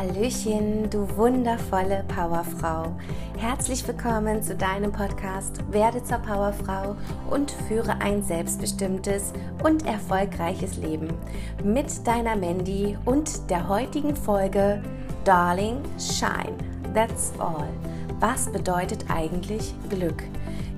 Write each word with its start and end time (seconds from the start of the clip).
Hallöchen, 0.00 0.88
du 0.88 1.06
wundervolle 1.18 2.04
Powerfrau. 2.08 2.96
Herzlich 3.36 3.86
willkommen 3.86 4.42
zu 4.42 4.56
deinem 4.56 4.92
Podcast 4.92 5.62
Werde 5.70 6.02
zur 6.02 6.16
Powerfrau 6.16 6.96
und 7.28 7.50
führe 7.68 8.00
ein 8.00 8.22
selbstbestimmtes 8.22 9.34
und 9.62 9.84
erfolgreiches 9.84 10.78
Leben 10.78 11.08
mit 11.62 12.06
deiner 12.06 12.34
Mandy 12.34 12.96
und 13.04 13.50
der 13.50 13.68
heutigen 13.68 14.16
Folge 14.16 14.82
Darling 15.24 15.82
Shine. 15.98 16.56
That's 16.94 17.34
all. 17.38 17.68
Was 18.20 18.50
bedeutet 18.50 19.04
eigentlich 19.10 19.74
Glück? 19.90 20.22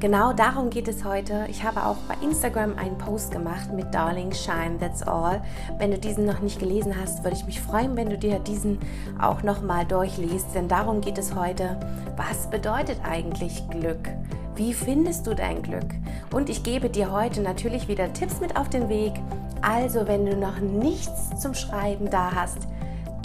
Genau 0.02 0.32
darum 0.32 0.68
geht 0.68 0.88
es 0.88 1.04
heute. 1.04 1.46
Ich 1.48 1.62
habe 1.62 1.86
auch 1.86 1.94
bei 2.08 2.16
Instagram 2.26 2.76
einen 2.76 2.98
Post 2.98 3.30
gemacht 3.30 3.72
mit 3.72 3.94
Darling 3.94 4.32
Shine, 4.32 4.76
that's 4.80 5.00
all. 5.00 5.40
Wenn 5.78 5.92
du 5.92 5.96
diesen 5.98 6.26
noch 6.26 6.40
nicht 6.40 6.58
gelesen 6.58 6.96
hast, 7.00 7.22
würde 7.22 7.36
ich 7.36 7.46
mich 7.46 7.60
freuen, 7.60 7.94
wenn 7.94 8.10
du 8.10 8.18
dir 8.18 8.40
diesen 8.40 8.80
auch 9.20 9.44
nochmal 9.44 9.86
durchliest, 9.86 10.56
denn 10.56 10.66
darum 10.66 11.02
geht 11.02 11.18
es 11.18 11.36
heute. 11.36 11.78
Was 12.16 12.50
bedeutet 12.50 12.98
eigentlich 13.08 13.62
Glück? 13.70 14.08
Wie 14.56 14.74
findest 14.74 15.28
du 15.28 15.36
dein 15.36 15.62
Glück? 15.62 15.94
Und 16.32 16.50
ich 16.50 16.64
gebe 16.64 16.90
dir 16.90 17.12
heute 17.12 17.40
natürlich 17.40 17.86
wieder 17.86 18.12
Tipps 18.12 18.40
mit 18.40 18.56
auf 18.56 18.68
den 18.68 18.88
Weg. 18.88 19.12
Also, 19.60 20.08
wenn 20.08 20.26
du 20.26 20.36
noch 20.36 20.58
nichts 20.58 21.30
zum 21.40 21.54
Schreiben 21.54 22.10
da 22.10 22.34
hast, 22.34 22.58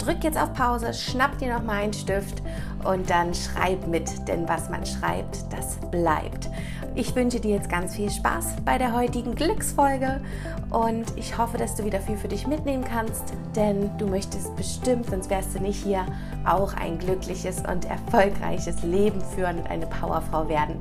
drück 0.08 0.24
jetzt 0.24 0.38
auf 0.38 0.54
Pause, 0.54 0.94
schnapp 0.94 1.36
dir 1.36 1.52
noch 1.52 1.62
mal 1.62 1.82
einen 1.82 1.92
Stift 1.92 2.42
und 2.82 3.10
dann 3.10 3.34
schreib 3.34 3.86
mit, 3.86 4.26
denn 4.26 4.48
was 4.48 4.70
man 4.70 4.86
schreibt, 4.86 5.52
das 5.52 5.76
bleibt. 5.90 6.48
Ich 6.94 7.14
wünsche 7.14 7.38
dir 7.40 7.56
jetzt 7.56 7.68
ganz 7.68 7.94
viel 7.94 8.10
Spaß 8.10 8.56
bei 8.64 8.78
der 8.78 8.94
heutigen 8.94 9.34
Glücksfolge 9.34 10.22
und 10.70 11.04
ich 11.16 11.36
hoffe, 11.36 11.58
dass 11.58 11.74
du 11.74 11.84
wieder 11.84 12.00
viel 12.00 12.16
für 12.16 12.28
dich 12.28 12.46
mitnehmen 12.46 12.84
kannst, 12.84 13.34
denn 13.54 13.90
du 13.98 14.06
möchtest 14.06 14.56
bestimmt, 14.56 15.10
sonst 15.10 15.28
wärst 15.28 15.54
du 15.54 15.60
nicht 15.60 15.84
hier, 15.84 16.06
auch 16.46 16.72
ein 16.74 16.98
glückliches 16.98 17.62
und 17.70 17.84
erfolgreiches 17.84 18.82
Leben 18.82 19.20
führen 19.20 19.58
und 19.58 19.70
eine 19.70 19.86
Powerfrau 19.86 20.48
werden. 20.48 20.76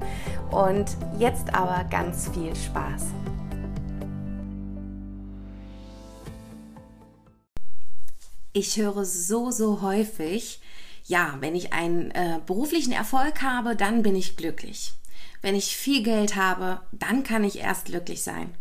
Und 0.52 0.96
jetzt 1.20 1.54
aber 1.54 1.84
ganz 1.90 2.30
viel 2.30 2.56
Spaß. 2.56 3.17
Ich 8.60 8.76
höre 8.76 9.06
so, 9.06 9.52
so 9.52 9.84
häufig, 9.84 10.60
ja, 11.06 11.38
wenn 11.42 11.54
ich 11.54 11.74
einen 11.74 12.10
äh, 12.10 12.40
beruflichen 12.44 12.92
Erfolg 12.92 13.44
habe, 13.44 13.76
dann 13.76 14.02
bin 14.02 14.16
ich 14.16 14.36
glücklich. 14.36 14.94
Wenn 15.44 15.54
ich 15.54 15.78
viel 15.78 16.02
Geld 16.02 16.36
habe, 16.36 16.82
dann 16.92 17.22
kann 17.22 17.44
ich 17.44 17.60
erst 17.60 17.86
glücklich 17.86 18.24
sein. 18.24 18.56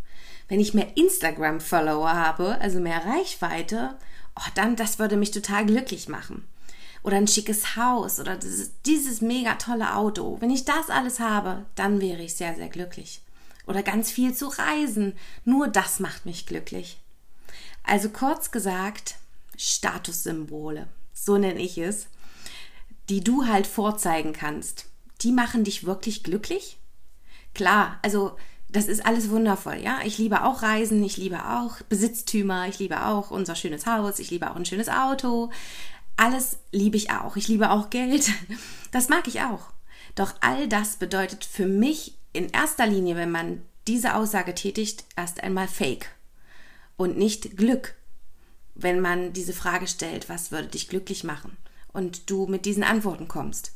Wenn 0.48 0.60
ich 0.60 0.74
mehr 0.74 0.98
Instagram-Follower 0.98 2.12
habe, 2.12 2.60
also 2.60 2.78
mehr 2.78 3.06
Reichweite, 3.06 3.96
oh, 4.38 4.50
dann, 4.54 4.76
das 4.76 4.98
würde 4.98 5.16
mich 5.16 5.30
total 5.30 5.64
glücklich 5.64 6.10
machen. 6.10 6.46
Oder 7.02 7.16
ein 7.16 7.26
schickes 7.26 7.76
Haus 7.76 8.20
oder 8.20 8.36
dieses, 8.36 8.72
dieses 8.82 9.22
mega 9.22 9.54
tolle 9.54 9.96
Auto. 9.96 10.36
Wenn 10.42 10.50
ich 10.50 10.66
das 10.66 10.90
alles 10.90 11.20
habe, 11.20 11.64
dann 11.74 12.02
wäre 12.02 12.20
ich 12.20 12.36
sehr, 12.36 12.54
sehr 12.54 12.68
glücklich. 12.68 13.22
Oder 13.66 13.82
ganz 13.82 14.10
viel 14.10 14.34
zu 14.34 14.48
reisen. 14.48 15.14
Nur 15.46 15.68
das 15.68 16.00
macht 16.00 16.26
mich 16.26 16.44
glücklich. 16.44 17.00
Also 17.82 18.10
kurz 18.10 18.50
gesagt, 18.50 19.14
Statussymbole, 19.56 20.88
so 21.12 21.38
nenne 21.38 21.60
ich 21.60 21.78
es, 21.78 22.08
die 23.08 23.22
du 23.22 23.46
halt 23.46 23.66
vorzeigen 23.66 24.32
kannst, 24.32 24.86
die 25.22 25.32
machen 25.32 25.64
dich 25.64 25.84
wirklich 25.84 26.22
glücklich? 26.22 26.78
Klar, 27.54 27.98
also 28.02 28.36
das 28.68 28.88
ist 28.88 29.06
alles 29.06 29.30
wundervoll, 29.30 29.76
ja. 29.76 30.00
Ich 30.04 30.18
liebe 30.18 30.44
auch 30.44 30.62
Reisen, 30.62 31.02
ich 31.02 31.16
liebe 31.16 31.48
auch 31.48 31.80
Besitztümer, 31.88 32.68
ich 32.68 32.78
liebe 32.78 33.06
auch 33.06 33.30
unser 33.30 33.54
schönes 33.54 33.86
Haus, 33.86 34.18
ich 34.18 34.30
liebe 34.30 34.50
auch 34.50 34.56
ein 34.56 34.66
schönes 34.66 34.88
Auto. 34.88 35.50
Alles 36.16 36.58
liebe 36.72 36.96
ich 36.96 37.10
auch. 37.10 37.36
Ich 37.36 37.48
liebe 37.48 37.70
auch 37.70 37.90
Geld. 37.90 38.30
Das 38.92 39.08
mag 39.10 39.26
ich 39.28 39.42
auch. 39.42 39.72
Doch 40.14 40.34
all 40.40 40.68
das 40.68 40.96
bedeutet 40.96 41.44
für 41.44 41.66
mich 41.66 42.14
in 42.32 42.48
erster 42.48 42.86
Linie, 42.86 43.16
wenn 43.16 43.30
man 43.30 43.60
diese 43.86 44.14
Aussage 44.14 44.54
tätigt, 44.54 45.04
erst 45.16 45.42
einmal 45.42 45.68
Fake 45.68 46.08
und 46.96 47.18
nicht 47.18 47.58
Glück. 47.58 47.95
Wenn 48.76 49.00
man 49.00 49.32
diese 49.32 49.52
Frage 49.52 49.86
stellt, 49.86 50.28
was 50.28 50.52
würde 50.52 50.68
dich 50.68 50.88
glücklich 50.88 51.24
machen? 51.24 51.56
Und 51.92 52.30
du 52.30 52.46
mit 52.46 52.66
diesen 52.66 52.84
Antworten 52.84 53.26
kommst. 53.26 53.72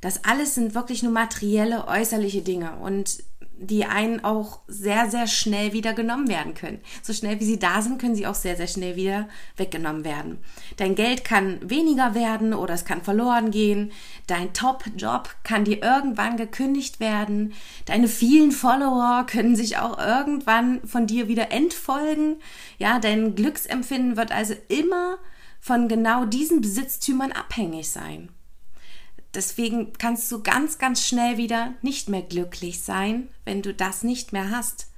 Das 0.00 0.24
alles 0.24 0.54
sind 0.54 0.74
wirklich 0.74 1.02
nur 1.02 1.12
materielle, 1.12 1.88
äußerliche 1.88 2.42
Dinge 2.42 2.76
und 2.76 3.22
die 3.58 3.84
einen 3.84 4.24
auch 4.24 4.60
sehr, 4.66 5.10
sehr 5.10 5.26
schnell 5.26 5.72
wieder 5.72 5.92
genommen 5.92 6.28
werden 6.28 6.54
können. 6.54 6.80
So 7.02 7.12
schnell 7.12 7.40
wie 7.40 7.44
sie 7.44 7.58
da 7.58 7.82
sind, 7.82 8.00
können 8.00 8.14
sie 8.14 8.26
auch 8.26 8.34
sehr, 8.34 8.56
sehr 8.56 8.66
schnell 8.66 8.96
wieder 8.96 9.28
weggenommen 9.56 10.04
werden. 10.04 10.38
Dein 10.76 10.94
Geld 10.94 11.24
kann 11.24 11.58
weniger 11.68 12.14
werden 12.14 12.52
oder 12.52 12.74
es 12.74 12.84
kann 12.84 13.02
verloren 13.02 13.50
gehen. 13.50 13.92
Dein 14.26 14.52
Top-Job 14.52 15.28
kann 15.44 15.64
dir 15.64 15.82
irgendwann 15.82 16.36
gekündigt 16.36 17.00
werden. 17.00 17.54
Deine 17.86 18.08
vielen 18.08 18.52
Follower 18.52 19.24
können 19.26 19.56
sich 19.56 19.78
auch 19.78 19.98
irgendwann 19.98 20.86
von 20.86 21.06
dir 21.06 21.28
wieder 21.28 21.52
entfolgen. 21.52 22.36
Ja, 22.78 22.98
dein 22.98 23.34
Glücksempfinden 23.34 24.16
wird 24.16 24.32
also 24.32 24.54
immer 24.68 25.18
von 25.60 25.88
genau 25.88 26.24
diesen 26.24 26.60
Besitztümern 26.60 27.32
abhängig 27.32 27.90
sein. 27.90 28.30
Deswegen 29.34 29.92
kannst 29.94 30.30
du 30.30 30.42
ganz, 30.42 30.78
ganz 30.78 31.06
schnell 31.06 31.36
wieder 31.36 31.74
nicht 31.82 32.08
mehr 32.08 32.22
glücklich 32.22 32.82
sein, 32.82 33.28
wenn 33.44 33.62
du 33.62 33.74
das 33.74 34.04
nicht 34.04 34.32
mehr 34.32 34.50
hast. 34.50 34.88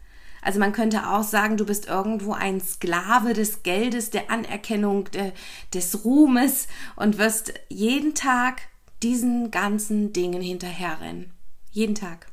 Also 0.42 0.60
man 0.60 0.72
könnte 0.72 1.08
auch 1.08 1.24
sagen, 1.24 1.56
du 1.56 1.66
bist 1.66 1.86
irgendwo 1.86 2.32
ein 2.32 2.60
Sklave 2.60 3.32
des 3.32 3.62
Geldes, 3.62 4.10
der 4.10 4.30
Anerkennung, 4.30 5.10
der, 5.10 5.32
des 5.74 6.04
Ruhmes 6.04 6.68
und 6.94 7.18
wirst 7.18 7.52
jeden 7.68 8.14
Tag 8.14 8.62
diesen 9.02 9.50
ganzen 9.50 10.12
Dingen 10.12 10.40
hinterherrennen. 10.40 11.32
Jeden 11.72 11.94
Tag. 11.94 12.28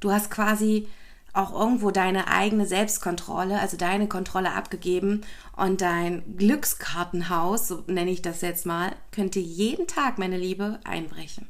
Du 0.00 0.10
hast 0.10 0.30
quasi 0.30 0.88
auch 1.36 1.52
irgendwo 1.52 1.90
deine 1.90 2.28
eigene 2.28 2.66
Selbstkontrolle, 2.66 3.60
also 3.60 3.76
deine 3.76 4.08
Kontrolle 4.08 4.52
abgegeben 4.52 5.22
und 5.56 5.80
dein 5.80 6.36
Glückskartenhaus, 6.36 7.68
so 7.68 7.84
nenne 7.86 8.10
ich 8.10 8.22
das 8.22 8.40
jetzt 8.40 8.66
mal, 8.66 8.94
könnte 9.12 9.38
jeden 9.38 9.86
Tag, 9.86 10.18
meine 10.18 10.38
Liebe, 10.38 10.80
einbrechen. 10.84 11.48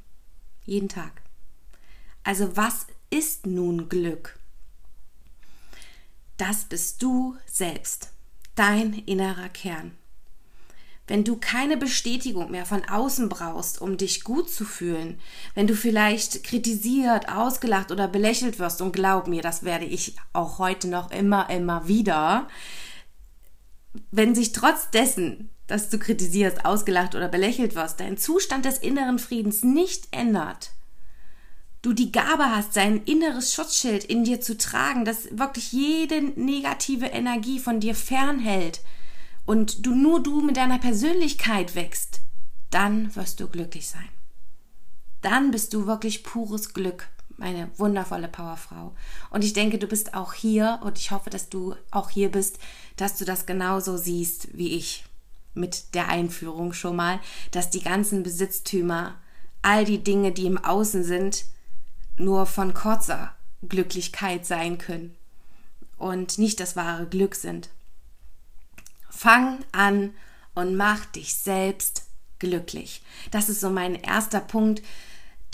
Jeden 0.65 0.89
Tag. 0.89 1.23
Also 2.25 2.57
was 2.57 2.87
ist 3.11 3.47
nun 3.47 3.89
Glück? 3.89 4.39
Das 6.37 6.65
bist 6.65 7.03
du 7.03 7.37
selbst, 7.47 8.13
dein 8.57 8.93
innerer 8.93 9.49
Kern 9.49 9.93
wenn 11.07 11.25
du 11.25 11.37
keine 11.37 11.77
Bestätigung 11.77 12.51
mehr 12.51 12.67
von 12.67 12.85
außen 12.85 13.29
brauchst, 13.29 13.81
um 13.81 13.97
dich 13.97 14.25
gut 14.25 14.51
zu 14.51 14.65
fühlen, 14.65 15.21
wenn 15.55 15.67
du 15.67 15.75
vielleicht 15.75 16.43
kritisiert, 16.43 17.29
ausgelacht 17.29 17.93
oder 17.93 18.09
belächelt 18.09 18.59
wirst, 18.59 18.83
und 18.83 18.93
glaub 18.93 19.29
mir, 19.29 19.43
das 19.43 19.63
werde 19.63 19.85
ich 19.85 20.17
auch 20.33 20.59
heute 20.59 20.89
noch 20.89 21.11
immer, 21.11 21.49
immer 21.51 21.87
wieder, 21.87 22.49
wenn 24.11 24.35
sich 24.35 24.53
trotz 24.53 24.91
dessen, 24.91 25.51
dass 25.67 25.89
du 25.89 25.99
kritisierst, 25.99 26.65
ausgelacht 26.65 27.15
oder 27.15 27.29
belächelt 27.29 27.75
wirst, 27.75 28.01
dein 28.01 28.19
Zustand 28.19 28.65
des 28.65 28.79
inneren 28.79 29.19
Friedens 29.19 29.65
nicht 29.65 30.09
ändert, 30.11 30.71
du 31.83 31.93
die 31.93 32.13
Gabe 32.13 32.51
hast, 32.51 32.75
sein 32.75 33.03
inneres 33.05 33.55
Schutzschild 33.55 34.05
in 34.05 34.25
dir 34.25 34.41
zu 34.41 34.59
tragen, 34.59 35.05
das 35.05 35.29
wirklich 35.39 35.73
jede 35.73 36.21
negative 36.21 37.07
Energie 37.07 37.61
von 37.61 37.79
dir 37.81 37.95
fernhält, 37.95 38.81
und 39.47 39.87
du 39.87 39.95
nur 39.95 40.23
du 40.23 40.43
mit 40.43 40.57
deiner 40.57 40.79
Persönlichkeit 40.79 41.75
wächst, 41.75 42.21
dann 42.71 43.15
wirst 43.15 43.41
du 43.41 43.49
glücklich 43.49 43.89
sein. 43.89 44.09
Dann 45.23 45.51
bist 45.51 45.73
du 45.73 45.87
wirklich 45.87 46.25
pures 46.25 46.75
Glück, 46.75 47.09
meine 47.37 47.71
wundervolle 47.79 48.29
Powerfrau. 48.29 48.95
Und 49.31 49.45
ich 49.45 49.53
denke, 49.53 49.79
du 49.79 49.87
bist 49.87 50.15
auch 50.15 50.35
hier 50.35 50.81
und 50.83 50.99
ich 50.99 51.11
hoffe, 51.11 51.31
dass 51.31 51.49
du 51.49 51.75
auch 51.91 52.11
hier 52.11 52.31
bist, 52.31 52.59
dass 52.97 53.17
du 53.17 53.25
das 53.25 53.47
genauso 53.47 53.97
siehst 53.97 54.57
wie 54.57 54.75
ich 54.75 55.05
mit 55.55 55.95
der 55.95 56.09
Einführung 56.09 56.73
schon 56.73 56.97
mal, 56.97 57.21
dass 57.51 57.71
die 57.71 57.83
ganzen 57.83 58.23
Besitztümer, 58.23 59.15
all 59.63 59.85
die 59.85 60.03
Dinge, 60.03 60.33
die 60.33 60.47
im 60.47 60.59
Außen 60.59 61.03
sind, 61.03 61.47
nur 62.17 62.47
von 62.47 62.75
kurzer 62.75 63.35
Glücklichkeit 63.67 64.47
sein 64.47 64.79
können 64.79 65.15
und 65.97 66.39
nicht 66.39 66.61
das 66.61 66.77
wahre 66.77 67.07
Glück 67.07 67.35
sind. 67.35 67.71
Fang 69.17 69.65
an 69.73 70.13
und 70.55 70.77
mach 70.77 71.07
dich 71.07 71.35
selbst 71.37 72.05
glücklich. 72.39 73.03
Das 73.31 73.49
ist 73.49 73.61
so 73.61 73.71
mein 73.71 73.95
erster 73.95 74.41
Punkt, 74.41 74.83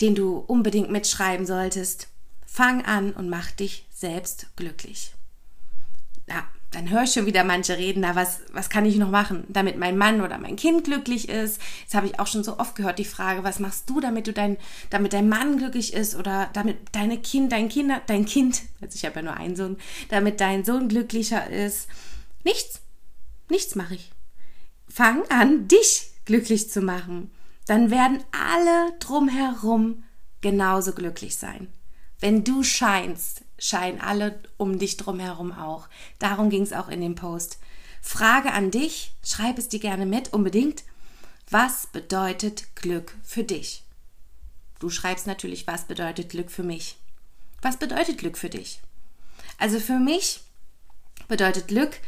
den 0.01 0.15
du 0.15 0.37
unbedingt 0.37 0.91
mitschreiben 0.91 1.45
solltest. 1.45 2.09
Fang 2.45 2.83
an 2.83 3.13
und 3.13 3.29
mach 3.29 3.51
dich 3.51 3.87
selbst 3.89 4.47
glücklich. 4.57 5.13
Ja, 6.27 6.45
dann 6.71 6.89
höre 6.89 7.03
ich 7.03 7.13
schon 7.13 7.25
wieder 7.25 7.45
manche 7.45 7.77
reden, 7.77 8.01
na, 8.01 8.15
was, 8.15 8.41
was 8.51 8.69
kann 8.69 8.85
ich 8.85 8.97
noch 8.97 9.09
machen, 9.09 9.45
damit 9.47 9.77
mein 9.77 9.97
Mann 9.97 10.21
oder 10.21 10.37
mein 10.39 10.57
Kind 10.57 10.83
glücklich 10.83 11.29
ist? 11.29 11.61
Jetzt 11.83 11.95
habe 11.95 12.07
ich 12.07 12.19
auch 12.19 12.27
schon 12.27 12.43
so 12.43 12.59
oft 12.59 12.75
gehört 12.75 12.99
die 12.99 13.05
Frage, 13.05 13.45
was 13.45 13.59
machst 13.59 13.89
du, 13.89 14.01
damit 14.01 14.27
du 14.27 14.33
dein, 14.33 14.57
damit 14.89 15.13
dein 15.13 15.29
Mann 15.29 15.57
glücklich 15.57 15.93
ist 15.93 16.15
oder 16.15 16.49
damit 16.53 16.77
deine 16.91 17.17
Kind, 17.17 17.51
dein 17.53 17.69
Kinder, 17.69 18.01
dein 18.07 18.25
Kind, 18.25 18.63
also 18.81 18.95
ich 18.95 19.05
habe 19.05 19.17
ja 19.17 19.21
nur 19.21 19.37
einen 19.37 19.55
Sohn, 19.55 19.77
damit 20.09 20.41
dein 20.41 20.65
Sohn 20.65 20.89
glücklicher 20.89 21.49
ist? 21.49 21.87
Nichts. 22.43 22.82
Nichts 23.49 23.75
mache 23.75 23.95
ich. 23.95 24.11
Fang 24.87 25.23
an, 25.29 25.67
dich 25.67 26.11
glücklich 26.25 26.69
zu 26.69 26.81
machen, 26.81 27.31
dann 27.65 27.91
werden 27.91 28.23
alle 28.31 28.97
drumherum 28.99 30.03
genauso 30.41 30.93
glücklich 30.93 31.37
sein. 31.37 31.67
Wenn 32.19 32.43
du 32.43 32.63
scheinst, 32.63 33.41
scheinen 33.57 34.01
alle 34.01 34.41
um 34.57 34.79
dich 34.79 34.97
drumherum 34.97 35.51
auch. 35.51 35.87
Darum 36.19 36.49
ging 36.49 36.63
es 36.63 36.73
auch 36.73 36.89
in 36.89 37.01
dem 37.01 37.15
Post. 37.15 37.59
Frage 38.01 38.51
an 38.51 38.71
dich, 38.71 39.13
schreib 39.23 39.57
es 39.57 39.69
dir 39.69 39.79
gerne 39.79 40.05
mit, 40.05 40.33
unbedingt. 40.33 40.83
Was 41.49 41.87
bedeutet 41.87 42.75
Glück 42.75 43.15
für 43.23 43.43
dich? 43.43 43.83
Du 44.79 44.89
schreibst 44.89 45.27
natürlich, 45.27 45.67
was 45.67 45.85
bedeutet 45.85 46.29
Glück 46.29 46.51
für 46.51 46.63
mich? 46.63 46.97
Was 47.61 47.77
bedeutet 47.77 48.17
Glück 48.17 48.37
für 48.37 48.49
dich? 48.49 48.81
Also 49.57 49.79
für 49.79 49.99
mich 49.99 50.41
bedeutet 51.27 51.69
Glück, 51.69 51.99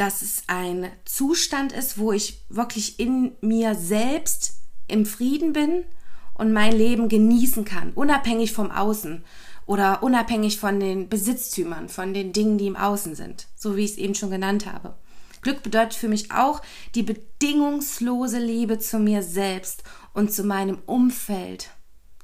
dass 0.00 0.22
es 0.22 0.44
ein 0.46 0.90
Zustand 1.04 1.72
ist, 1.72 1.98
wo 1.98 2.10
ich 2.10 2.42
wirklich 2.48 2.98
in 2.98 3.32
mir 3.42 3.74
selbst 3.74 4.54
im 4.88 5.04
Frieden 5.04 5.52
bin 5.52 5.84
und 6.32 6.54
mein 6.54 6.72
Leben 6.72 7.10
genießen 7.10 7.66
kann, 7.66 7.92
unabhängig 7.92 8.52
vom 8.52 8.70
Außen 8.70 9.22
oder 9.66 10.02
unabhängig 10.02 10.58
von 10.58 10.80
den 10.80 11.10
Besitztümern, 11.10 11.90
von 11.90 12.14
den 12.14 12.32
Dingen, 12.32 12.56
die 12.56 12.66
im 12.66 12.76
Außen 12.76 13.14
sind, 13.14 13.46
so 13.54 13.76
wie 13.76 13.84
ich 13.84 13.92
es 13.92 13.98
eben 13.98 14.14
schon 14.14 14.30
genannt 14.30 14.64
habe. 14.64 14.96
Glück 15.42 15.62
bedeutet 15.62 15.94
für 15.94 16.08
mich 16.08 16.32
auch 16.32 16.62
die 16.94 17.02
bedingungslose 17.02 18.38
Liebe 18.38 18.78
zu 18.78 18.98
mir 18.98 19.22
selbst 19.22 19.82
und 20.14 20.32
zu 20.32 20.44
meinem 20.44 20.78
Umfeld 20.86 21.68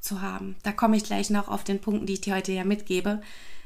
zu 0.00 0.23
haben. 0.23 0.56
Da 0.62 0.73
komme 0.73 0.96
ich 0.96 1.05
gleich 1.05 1.28
noch 1.28 1.49
auf 1.49 1.62
den 1.62 1.81
Punkten, 1.82 2.06
die 2.06 2.14
ich 2.14 2.20
dir 2.23 2.37
heute 2.37 2.52
ja 2.52 2.64
mitgebe. 2.64 3.20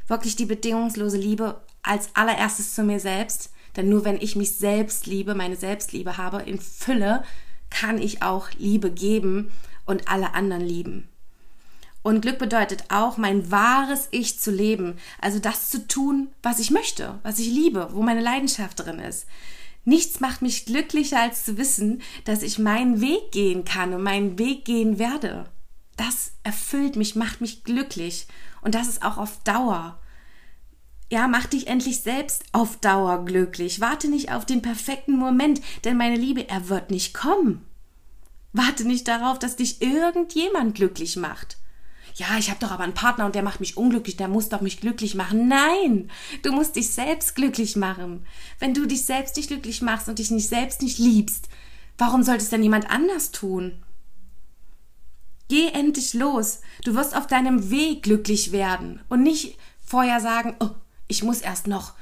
Wirklich 0.09 0.35
die 0.35 0.47
bedingungslose 0.47 1.17
Liebe 1.17 1.61
als 1.83 2.11
allererstes 2.17 2.75
zu 2.75 2.83
mir 2.83 2.99
selbst. 2.99 3.53
Denn 3.77 3.89
nur 3.89 4.05
wenn 4.05 4.21
ich 4.21 4.37
mich 4.37 4.57
selbst 4.57 5.07
liebe, 5.07 5.35
meine 5.35 5.57
Selbstliebe 5.57 6.17
habe 6.17 6.43
in 6.43 6.59
Fülle, 6.59 7.23
kann 7.71 7.99
ich 7.99 8.23
auch 8.23 8.51
Liebe 8.59 8.91
geben 8.91 9.51
und 9.87 10.09
alle 10.09 10.35
anderen 10.35 10.63
lieben. 10.63 11.09
Und 12.03 12.23
Glück 12.23 12.39
bedeutet 12.39 12.85
auch, 12.89 13.17
mein 13.19 13.51
wahres 13.51 14.09
Ich 14.11 14.41
zu 14.41 14.51
leben. 14.51 14.97
Also 15.21 15.39
das 15.39 15.69
zu 15.69 15.87
tun, 15.87 16.29
was 16.43 16.59
ich 16.59 16.71
möchte, 16.71 17.19
was 17.23 17.39
ich 17.39 17.49
liebe, 17.49 17.91
wo 17.93 18.03
meine 18.03 18.23
Leidenschaft 18.23 18.81
drin 18.81 18.99
ist. 18.99 19.27
Nichts 19.85 20.21
macht 20.21 20.43
mich 20.43 20.67
glücklicher, 20.67 21.21
als 21.21 21.45
zu 21.45 21.57
wissen, 21.59 22.03
dass 22.25 22.43
ich 22.43 22.59
meinen 22.59 23.01
Weg 23.01 23.33
gehen 23.33 23.65
kann 23.65 23.93
und 23.93 24.03
meinen 24.03 24.39
Weg 24.39 24.65
gehen 24.65 24.99
werde. 24.99 25.47
Das 25.97 26.33
erfüllt 26.43 26.97
mich, 26.97 27.17
macht 27.17 27.41
mich 27.41 27.65
glücklich. 27.65 28.27
Und 28.63 28.75
das 28.75 28.89
ist 28.89 29.03
auch 29.03 29.19
auf 29.19 29.43
Dauer. 29.43 29.99
Ja, 31.11 31.29
mach 31.29 31.47
dich 31.47 31.67
endlich 31.67 32.01
selbst 32.01 32.45
auf 32.53 32.77
Dauer 32.79 33.25
glücklich. 33.25 33.81
Warte 33.81 34.09
nicht 34.09 34.33
auf 34.33 34.47
den 34.47 34.63
perfekten 34.63 35.17
Moment, 35.17 35.61
denn 35.85 35.97
meine 35.97 36.17
Liebe, 36.17 36.49
er 36.49 36.69
wird 36.69 36.91
nicht 36.91 37.13
kommen. 37.15 37.67
Warte 38.53 38.85
nicht 38.85 39.09
darauf, 39.09 39.39
dass 39.39 39.57
dich 39.57 39.83
irgendjemand 39.83 40.75
glücklich 40.75 41.17
macht 41.17 41.59
ja, 42.21 42.37
ich 42.39 42.51
habe 42.51 42.61
doch 42.61 42.71
aber 42.71 42.85
einen 42.85 42.95
Partner 42.95 43.27
und 43.27 43.35
der 43.35 43.43
macht 43.43 43.61
mich 43.61 43.77
unglücklich, 43.77 44.17
der 44.17 44.29
muss 44.29 44.49
doch 44.49 44.61
mich 44.61 44.81
glücklich 44.81 45.15
machen. 45.15 45.49
Nein, 45.49 46.11
du 46.43 46.53
musst 46.53 46.77
dich 46.77 46.91
selbst 46.91 47.35
glücklich 47.35 47.77
machen. 47.77 48.27
Wenn 48.59 48.75
du 48.75 48.87
dich 48.87 49.05
selbst 49.05 49.37
nicht 49.37 49.49
glücklich 49.49 49.81
machst 49.83 50.09
und 50.09 50.19
dich 50.19 50.31
nicht 50.31 50.49
selbst 50.49 50.83
nicht 50.83 50.99
liebst, 50.99 51.49
warum 51.99 52.23
sollte 52.23 52.43
es 52.43 52.51
denn 52.51 52.63
jemand 52.63 52.91
anders 52.91 53.31
tun? 53.33 53.83
Geh 55.49 55.69
endlich 55.69 56.15
los. 56.15 56.61
Du 56.85 56.95
wirst 56.95 57.17
auf 57.17 57.27
deinem 57.27 57.71
Weg 57.71 58.03
glücklich 58.03 58.53
werden 58.53 59.01
und 59.09 59.23
nicht 59.23 59.57
vorher 59.83 60.21
sagen, 60.21 60.55
oh, 60.61 60.71
ich 61.11 61.23
muss 61.23 61.41
erst 61.41 61.67
noch 61.67 61.95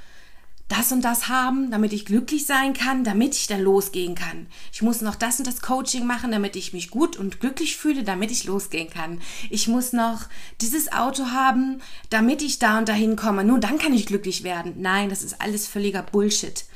das 0.68 0.92
und 0.92 1.00
das 1.00 1.28
haben, 1.28 1.70
damit 1.70 1.94
ich 1.94 2.04
glücklich 2.04 2.44
sein 2.44 2.74
kann, 2.74 3.02
damit 3.02 3.34
ich 3.34 3.46
dann 3.46 3.62
losgehen 3.62 4.14
kann. 4.14 4.46
Ich 4.70 4.82
muss 4.82 5.00
noch 5.00 5.14
das 5.14 5.38
und 5.38 5.46
das 5.46 5.62
Coaching 5.62 6.06
machen, 6.06 6.30
damit 6.30 6.56
ich 6.56 6.74
mich 6.74 6.90
gut 6.90 7.16
und 7.16 7.40
glücklich 7.40 7.78
fühle, 7.78 8.04
damit 8.04 8.30
ich 8.30 8.44
losgehen 8.44 8.90
kann. 8.90 9.22
Ich 9.48 9.66
muss 9.66 9.94
noch 9.94 10.26
dieses 10.60 10.92
Auto 10.92 11.28
haben, 11.28 11.80
damit 12.10 12.42
ich 12.42 12.58
da 12.58 12.76
und 12.78 12.88
dahin 12.88 13.16
komme. 13.16 13.44
Nur 13.44 13.58
dann 13.58 13.78
kann 13.78 13.94
ich 13.94 14.04
glücklich 14.04 14.44
werden. 14.44 14.74
Nein, 14.76 15.08
das 15.08 15.22
ist 15.22 15.40
alles 15.40 15.66
völliger 15.66 16.02
Bullshit. 16.02 16.66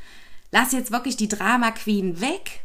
Lass 0.51 0.73
jetzt 0.73 0.91
wirklich 0.91 1.19
die 1.19 1.29
Drama 1.29 1.71
Queen 1.71 2.23
weg. 2.23 2.65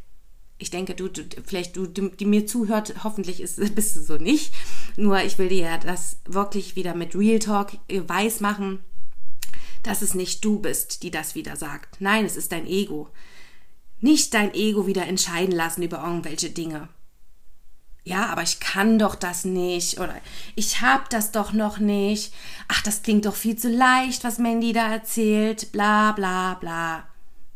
Ich 0.60 0.70
denke, 0.70 0.96
du, 0.96 1.10
du 1.10 1.24
vielleicht 1.46 1.76
du, 1.76 1.88
die 1.88 2.26
mir 2.26 2.48
zuhört, 2.48 3.04
hoffentlich 3.04 3.42
ist, 3.42 3.58
bist 3.76 3.98
du 3.98 4.02
so 4.02 4.16
nicht. 4.16 4.54
Nur 4.96 5.22
ich 5.24 5.38
will 5.38 5.50
dir 5.50 5.66
ja 5.66 5.78
das 5.78 6.20
wirklich 6.26 6.78
wieder 6.78 6.96
mit 6.96 7.16
Real 7.16 7.40
Talk 7.40 7.74
weiß 7.90 8.40
machen 8.40 8.80
dass 9.84 10.02
es 10.02 10.14
nicht 10.14 10.44
du 10.44 10.60
bist, 10.60 11.04
die 11.04 11.12
das 11.12 11.36
wieder 11.36 11.56
sagt. 11.56 12.00
Nein, 12.00 12.26
es 12.26 12.38
ist 12.38 12.52
dein 12.52 12.68
Ego. 12.68 13.10
Nicht 14.00 14.34
dein 14.34 14.54
Ego 14.54 14.86
wieder 14.88 15.08
entscheiden 15.08 15.56
lassen 15.56 15.84
über 15.84 16.04
irgendwelche 16.04 16.50
Dinge. 16.50 16.90
Ja, 18.08 18.28
aber 18.28 18.42
ich 18.42 18.62
kann 18.62 19.00
doch 19.00 19.16
das 19.16 19.44
nicht 19.44 20.00
oder 20.00 20.16
ich 20.56 20.82
hab 20.82 21.10
das 21.10 21.32
doch 21.32 21.52
noch 21.52 21.78
nicht. 21.78 22.34
Ach, 22.70 22.82
das 22.82 23.04
klingt 23.04 23.26
doch 23.26 23.36
viel 23.36 23.58
zu 23.58 23.70
leicht, 23.70 24.24
was 24.24 24.38
Mandy 24.38 24.72
da 24.72 24.88
erzählt. 24.88 25.74
Bla 25.74 26.14
bla 26.14 26.54
bla. 26.54 27.04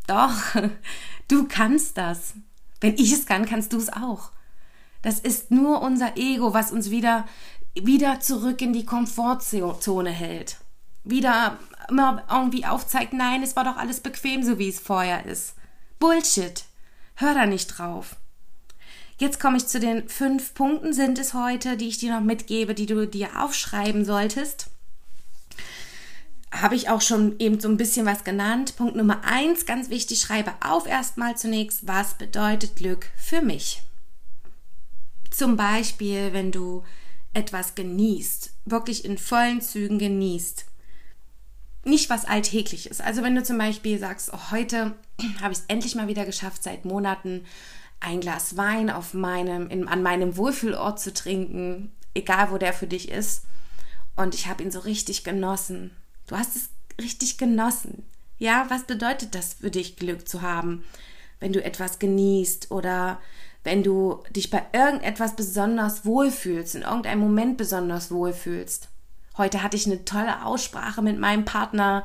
Doch, 0.08 0.62
du 1.30 1.48
kannst 1.48 1.98
das. 1.98 2.34
Wenn 2.82 2.96
ich 2.96 3.14
es 3.14 3.26
kann, 3.26 3.46
kannst 3.46 3.72
du 3.72 3.78
es 3.78 3.94
auch. 3.94 4.32
Das 5.02 5.20
ist 5.20 5.52
nur 5.52 5.82
unser 5.82 6.18
Ego, 6.18 6.54
was 6.54 6.72
uns 6.72 6.92
wieder, 6.92 7.26
wieder 7.74 8.20
zurück 8.20 8.62
in 8.62 8.74
die 8.74 8.86
Komfortzone 8.86 10.10
hält. 10.10 10.58
Wieder 11.06 11.58
immer 11.90 12.24
irgendwie 12.30 12.66
aufzeigt, 12.66 13.14
nein, 13.14 13.44
es 13.44 13.56
war 13.56 13.64
doch 13.64 13.78
alles 13.78 14.00
bequem, 14.00 14.44
so 14.44 14.58
wie 14.60 14.70
es 14.70 14.80
vorher 14.80 15.26
ist. 15.26 15.56
Bullshit. 16.00 16.66
Hör 17.16 17.34
da 17.34 17.46
nicht 17.46 17.68
drauf. 17.68 18.16
Jetzt 19.18 19.40
komme 19.40 19.58
ich 19.58 19.68
zu 19.68 19.80
den 19.80 20.10
fünf 20.10 20.56
Punkten, 20.56 20.94
sind 20.94 21.20
es 21.20 21.36
heute, 21.36 21.78
die 21.78 21.88
ich 21.88 22.00
dir 22.00 22.12
noch 22.14 22.26
mitgebe, 22.26 22.74
die 22.74 22.88
du 22.88 23.06
dir 23.06 23.40
aufschreiben 23.40 24.04
solltest. 24.04 24.72
Habe 26.52 26.76
ich 26.76 26.90
auch 26.90 27.02
schon 27.02 27.40
eben 27.40 27.60
so 27.60 27.70
ein 27.70 27.78
bisschen 27.78 28.06
was 28.06 28.24
genannt. 28.24 28.76
Punkt 28.78 28.96
Nummer 28.96 29.24
eins, 29.24 29.68
ganz 29.68 29.90
wichtig, 29.90 30.22
schreibe 30.22 30.54
auf 30.62 30.88
erstmal 30.88 31.38
zunächst, 31.38 31.88
was 31.88 32.16
bedeutet 32.16 32.76
Glück 32.76 33.10
für 33.16 33.42
mich. 33.42 33.84
Zum 35.30 35.56
Beispiel, 35.56 36.34
wenn 36.34 36.52
du 36.52 36.84
etwas 37.34 37.76
genießt, 37.76 38.52
wirklich 38.66 39.06
in 39.06 39.18
vollen 39.18 39.62
Zügen 39.62 40.00
genießt 40.00 40.66
nicht 41.84 42.10
was 42.10 42.26
Alltägliches. 42.26 43.02
Also 43.02 43.24
wenn 43.24 43.36
du 43.36 43.44
zum 43.44 43.58
Beispiel 43.58 43.98
sagst, 43.98 44.32
oh, 44.34 44.52
heute 44.52 44.94
habe 45.42 45.54
ich 45.54 45.60
es 45.60 45.66
endlich 45.68 45.96
mal 45.96 46.08
wieder 46.08 46.26
geschafft, 46.26 46.64
seit 46.64 46.86
Monaten 46.86 47.46
ein 48.00 48.20
Glas 48.20 48.58
Wein 48.58 48.90
auf 48.90 49.14
meinem, 49.14 49.70
in, 49.70 49.88
an 49.88 50.04
meinem 50.04 50.38
Wohlfühlort 50.38 51.00
zu 51.00 51.14
trinken, 51.14 51.92
egal 52.14 52.52
wo 52.52 52.58
der 52.58 52.74
für 52.74 52.88
dich 52.88 53.10
ist. 53.10 53.44
Und 54.16 54.36
ich 54.36 54.48
habe 54.48 54.64
ihn 54.64 54.72
so 54.72 54.80
richtig 54.80 55.24
genossen. 55.24 55.92
Du 56.28 56.36
hast 56.36 56.56
es 56.56 56.70
richtig 57.00 57.38
genossen. 57.38 58.04
Ja, 58.38 58.66
was 58.70 58.84
bedeutet 58.84 59.36
das 59.36 59.56
für 59.56 59.72
dich, 59.72 59.98
Glück 59.98 60.28
zu 60.28 60.42
haben, 60.42 60.84
wenn 61.40 61.54
du 61.54 61.64
etwas 61.64 62.00
genießt 62.00 62.72
oder 62.72 63.20
wenn 63.64 63.84
du 63.84 64.24
dich 64.32 64.50
bei 64.50 64.64
irgendetwas 64.74 65.36
besonders 65.36 66.06
wohlfühlst, 66.06 66.76
in 66.76 66.82
irgendeinem 66.82 67.20
Moment 67.20 67.58
besonders 67.58 68.10
wohlfühlst? 68.10 68.90
Heute 69.38 69.64
hatte 69.64 69.78
ich 69.78 69.86
eine 69.86 70.06
tolle 70.06 70.46
Aussprache 70.46 71.02
mit 71.02 71.20
meinem 71.20 71.46
Partner. 71.46 72.04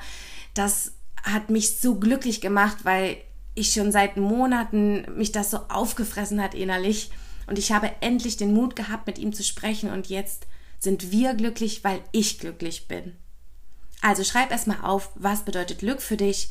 Das 0.55 0.93
hat 1.23 1.51
mich 1.51 1.79
so 1.79 1.97
glücklich 1.97 2.41
gemacht, 2.41 2.79
weil 2.85 3.17
ich 3.55 3.73
schon 3.73 3.91
seit 3.91 4.17
Monaten 4.17 5.07
mich 5.17 5.33
das 5.33 5.51
so 5.51 5.59
aufgefressen 5.69 6.43
hat 6.43 6.55
innerlich. 6.55 7.11
Und 7.47 7.59
ich 7.59 7.73
habe 7.73 7.91
endlich 8.01 8.37
den 8.37 8.53
Mut 8.53 8.77
gehabt, 8.77 9.07
mit 9.07 9.19
ihm 9.19 9.33
zu 9.33 9.43
sprechen. 9.43 9.91
Und 9.91 10.09
jetzt 10.09 10.47
sind 10.79 11.11
wir 11.11 11.35
glücklich, 11.35 11.83
weil 11.85 12.01
ich 12.13 12.39
glücklich 12.39 12.87
bin. 12.89 13.17
Also 14.03 14.25
schreib 14.25 14.51
erstmal 14.51 14.83
auf, 14.83 15.11
was 15.15 15.45
bedeutet 15.45 15.79
Glück 15.79 16.03
für 16.03 16.17
dich 16.17 16.51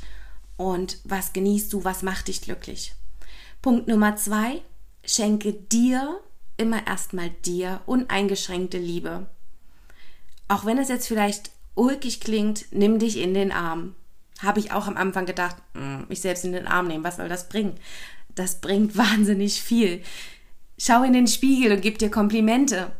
und 0.58 1.00
was 1.04 1.34
genießt 1.34 1.72
du, 1.72 1.84
was 1.84 2.02
macht 2.02 2.28
dich 2.28 2.42
glücklich. 2.42 2.96
Punkt 3.62 3.88
Nummer 3.88 4.16
zwei, 4.16 4.62
schenke 5.04 5.54
dir 5.54 6.20
immer 6.58 6.86
erstmal 6.88 7.30
dir 7.30 7.82
uneingeschränkte 7.86 8.78
Liebe. 8.78 9.28
Auch 10.48 10.66
wenn 10.66 10.78
es 10.78 10.90
jetzt 10.90 11.08
vielleicht 11.08 11.52
ulkig 11.76 12.22
klingt, 12.22 12.66
nimm 12.72 13.00
dich 13.00 13.18
in 13.18 13.34
den 13.34 13.52
Arm. 13.52 13.96
Habe 14.42 14.60
ich 14.60 14.72
auch 14.72 14.88
am 14.88 14.98
Anfang 14.98 15.26
gedacht, 15.26 15.58
hm, 15.74 16.06
mich 16.08 16.22
selbst 16.22 16.46
in 16.46 16.54
den 16.54 16.68
Arm 16.68 16.88
nehmen, 16.88 17.04
was 17.04 17.18
soll 17.18 17.30
das 17.30 17.50
bringen? 17.50 17.76
Das 18.34 18.62
bringt 18.62 18.98
wahnsinnig 18.98 19.62
viel. 19.62 20.02
Schau 20.78 21.04
in 21.04 21.14
den 21.14 21.28
Spiegel 21.28 21.72
und 21.72 21.82
gib 21.82 22.00
dir 22.00 22.12
Komplimente. 22.12 22.92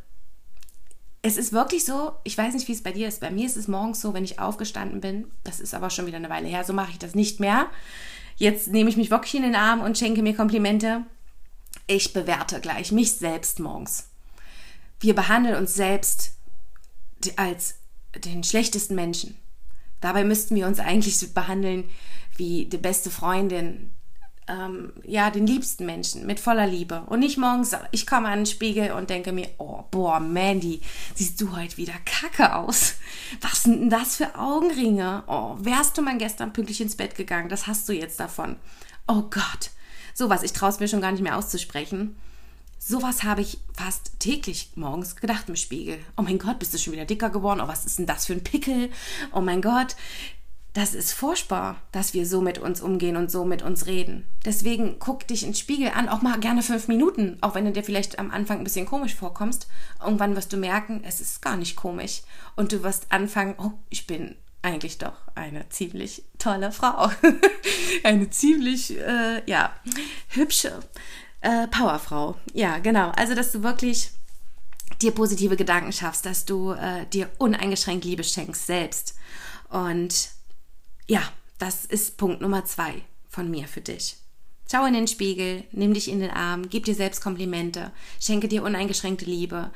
Es 1.22 1.38
ist 1.38 1.54
wirklich 1.54 1.86
so, 1.86 2.14
ich 2.24 2.38
weiß 2.38 2.54
nicht, 2.54 2.68
wie 2.68 2.74
es 2.74 2.84
bei 2.84 2.92
dir 2.92 3.08
ist. 3.08 3.20
Bei 3.20 3.32
mir 3.32 3.48
ist 3.48 3.58
es 3.58 3.68
morgens 3.68 4.00
so, 4.00 4.14
wenn 4.14 4.24
ich 4.24 4.40
aufgestanden 4.40 5.02
bin, 5.02 5.26
das 5.44 5.60
ist 5.60 5.74
aber 5.74 5.90
schon 5.90 6.06
wieder 6.06 6.18
eine 6.18 6.30
Weile 6.30 6.48
her, 6.48 6.64
so 6.64 6.72
mache 6.72 6.92
ich 6.92 7.00
das 7.00 7.16
nicht 7.16 7.40
mehr. 7.40 7.68
Jetzt 8.38 8.68
nehme 8.68 8.90
ich 8.90 8.98
mich 8.98 9.10
wirklich 9.12 9.36
in 9.36 9.42
den 9.42 9.56
Arm 9.56 9.82
und 9.82 9.98
schenke 9.98 10.22
mir 10.22 10.36
Komplimente. 10.36 11.04
Ich 11.88 12.14
bewerte 12.14 12.60
gleich 12.60 12.92
mich 12.92 13.14
selbst 13.14 13.60
morgens. 13.60 14.10
Wir 15.00 15.16
behandeln 15.16 15.56
uns 15.56 15.74
selbst 15.74 16.35
als 17.38 17.76
den 18.24 18.44
schlechtesten 18.44 18.96
Menschen. 18.96 19.38
Dabei 20.02 20.24
müssten 20.24 20.56
wir 20.56 20.68
uns 20.68 20.80
eigentlich 20.80 21.34
behandeln 21.34 21.86
wie 22.38 22.66
die 22.66 22.78
beste 22.78 23.10
Freundin, 23.10 23.92
ähm, 24.48 24.94
ja, 25.04 25.32
den 25.32 25.48
liebsten 25.48 25.86
Menschen 25.86 26.26
mit 26.28 26.40
voller 26.40 26.68
Liebe. 26.68 27.02
Und 27.08 27.20
nicht 27.20 27.38
morgens, 27.38 27.76
ich 27.92 28.06
komme 28.06 28.28
an 28.28 28.40
den 28.40 28.46
Spiegel 28.46 28.92
und 28.92 29.10
denke 29.10 29.32
mir, 29.32 29.50
oh, 29.58 29.84
boah, 29.90 30.20
Mandy, 30.20 30.82
siehst 31.16 31.42
du 31.42 31.56
heute 31.56 31.78
wieder 31.78 31.96
kacke 32.06 32.56
aus. 32.56 32.96
Was 33.42 33.64
sind 33.64 33.80
denn 33.80 33.90
das 33.90 34.18
für 34.18 34.36
Augenringe? 34.36 35.24
Oh, 35.28 35.56
wärst 35.60 35.98
du 35.98 36.02
mal 36.02 36.18
gestern 36.18 36.54
pünktlich 36.54 36.82
ins 36.82 36.96
Bett 36.96 37.16
gegangen? 37.16 37.50
Das 37.50 37.66
hast 37.66 37.90
du 37.90 37.94
jetzt 37.94 38.20
davon. 38.20 38.58
Oh 39.08 39.24
Gott. 39.24 39.72
Sowas, 40.14 40.44
ich 40.44 40.54
traue 40.54 40.70
es 40.70 40.80
mir 40.80 40.88
schon 40.88 41.02
gar 41.02 41.12
nicht 41.12 41.24
mehr 41.24 41.38
auszusprechen. 41.38 42.16
Sowas 42.78 43.24
habe 43.24 43.42
ich 43.42 43.60
fast 43.74 44.20
täglich 44.20 44.72
morgens 44.76 45.16
gedacht 45.16 45.50
im 45.50 45.56
Spiegel. 45.56 45.98
Oh 46.18 46.22
mein 46.22 46.38
Gott, 46.38 46.60
bist 46.60 46.74
du 46.74 46.78
schon 46.78 46.94
wieder 46.94 47.06
dicker 47.06 47.30
geworden? 47.30 47.62
Oh, 47.62 47.68
was 47.68 47.86
ist 47.86 47.98
denn 47.98 48.06
das 48.06 48.26
für 48.26 48.34
ein 48.34 48.44
Pickel? 48.44 48.90
Oh 49.34 49.42
mein 49.42 49.62
Gott, 49.62 49.96
das 50.76 50.94
ist 50.94 51.14
furchtbar, 51.14 51.78
dass 51.94 52.14
wir 52.14 52.28
so 52.28 52.42
mit 52.42 52.58
uns 52.58 52.82
umgehen 52.82 53.16
und 53.16 53.32
so 53.32 53.46
mit 53.46 53.62
uns 53.62 53.86
reden. 53.86 54.28
Deswegen 54.44 55.00
guck 55.00 55.26
dich 55.26 55.46
ins 55.46 55.58
Spiegel 55.58 55.92
an, 55.96 56.10
auch 56.10 56.22
mal 56.22 56.38
gerne 56.38 56.62
fünf 56.62 56.90
Minuten, 56.90 57.38
auch 57.40 57.56
wenn 57.56 57.64
du 57.64 57.72
dir 57.72 57.84
vielleicht 57.84 58.20
am 58.20 58.30
Anfang 58.30 58.58
ein 58.58 58.66
bisschen 58.66 58.86
komisch 58.86 59.16
vorkommst. 59.16 59.68
Irgendwann 60.04 60.36
wirst 60.36 60.52
du 60.52 60.58
merken, 60.58 61.02
es 61.06 61.22
ist 61.22 61.42
gar 61.42 61.56
nicht 61.56 61.78
komisch. 61.78 62.24
Und 62.58 62.74
du 62.74 62.84
wirst 62.84 63.06
anfangen, 63.10 63.56
oh, 63.58 63.72
ich 63.90 64.06
bin 64.06 64.36
eigentlich 64.64 64.98
doch 64.98 65.14
eine 65.34 65.70
ziemlich 65.70 66.24
tolle 66.40 66.74
Frau. 66.74 67.10
eine 68.04 68.30
ziemlich, 68.30 69.00
äh, 69.00 69.50
ja, 69.50 69.74
hübsche 70.28 70.82
äh, 71.46 71.68
Powerfrau. 71.68 72.36
Ja, 72.54 72.80
genau. 72.80 73.12
Also, 73.12 73.36
dass 73.36 73.52
du 73.52 73.64
wirklich 73.64 74.12
dir 75.02 75.12
positive 75.12 75.56
Gedanken 75.56 75.94
schaffst, 75.94 76.26
dass 76.26 76.46
du 76.46 76.72
äh, 76.72 77.06
dir 77.14 77.30
uneingeschränkt 77.38 78.04
Liebe 78.04 78.24
schenkst 78.24 78.66
selbst. 78.66 79.16
Und 79.70 80.30
ja, 81.08 81.22
das 81.60 81.86
ist 81.86 82.18
Punkt 82.18 82.42
Nummer 82.42 82.66
zwei 82.66 83.02
von 83.30 83.50
mir 83.50 83.68
für 83.68 83.82
dich. 83.82 84.18
Schau 84.72 84.86
in 84.86 84.94
den 84.94 85.08
Spiegel, 85.08 85.64
nimm 85.72 85.94
dich 85.94 86.10
in 86.10 86.20
den 86.20 86.32
Arm, 86.32 86.70
gib 86.70 86.86
dir 86.86 86.96
selbst 86.96 87.22
Komplimente, 87.22 87.92
schenke 88.20 88.48
dir 88.48 88.64
uneingeschränkte 88.64 89.26
Liebe. 89.26 89.70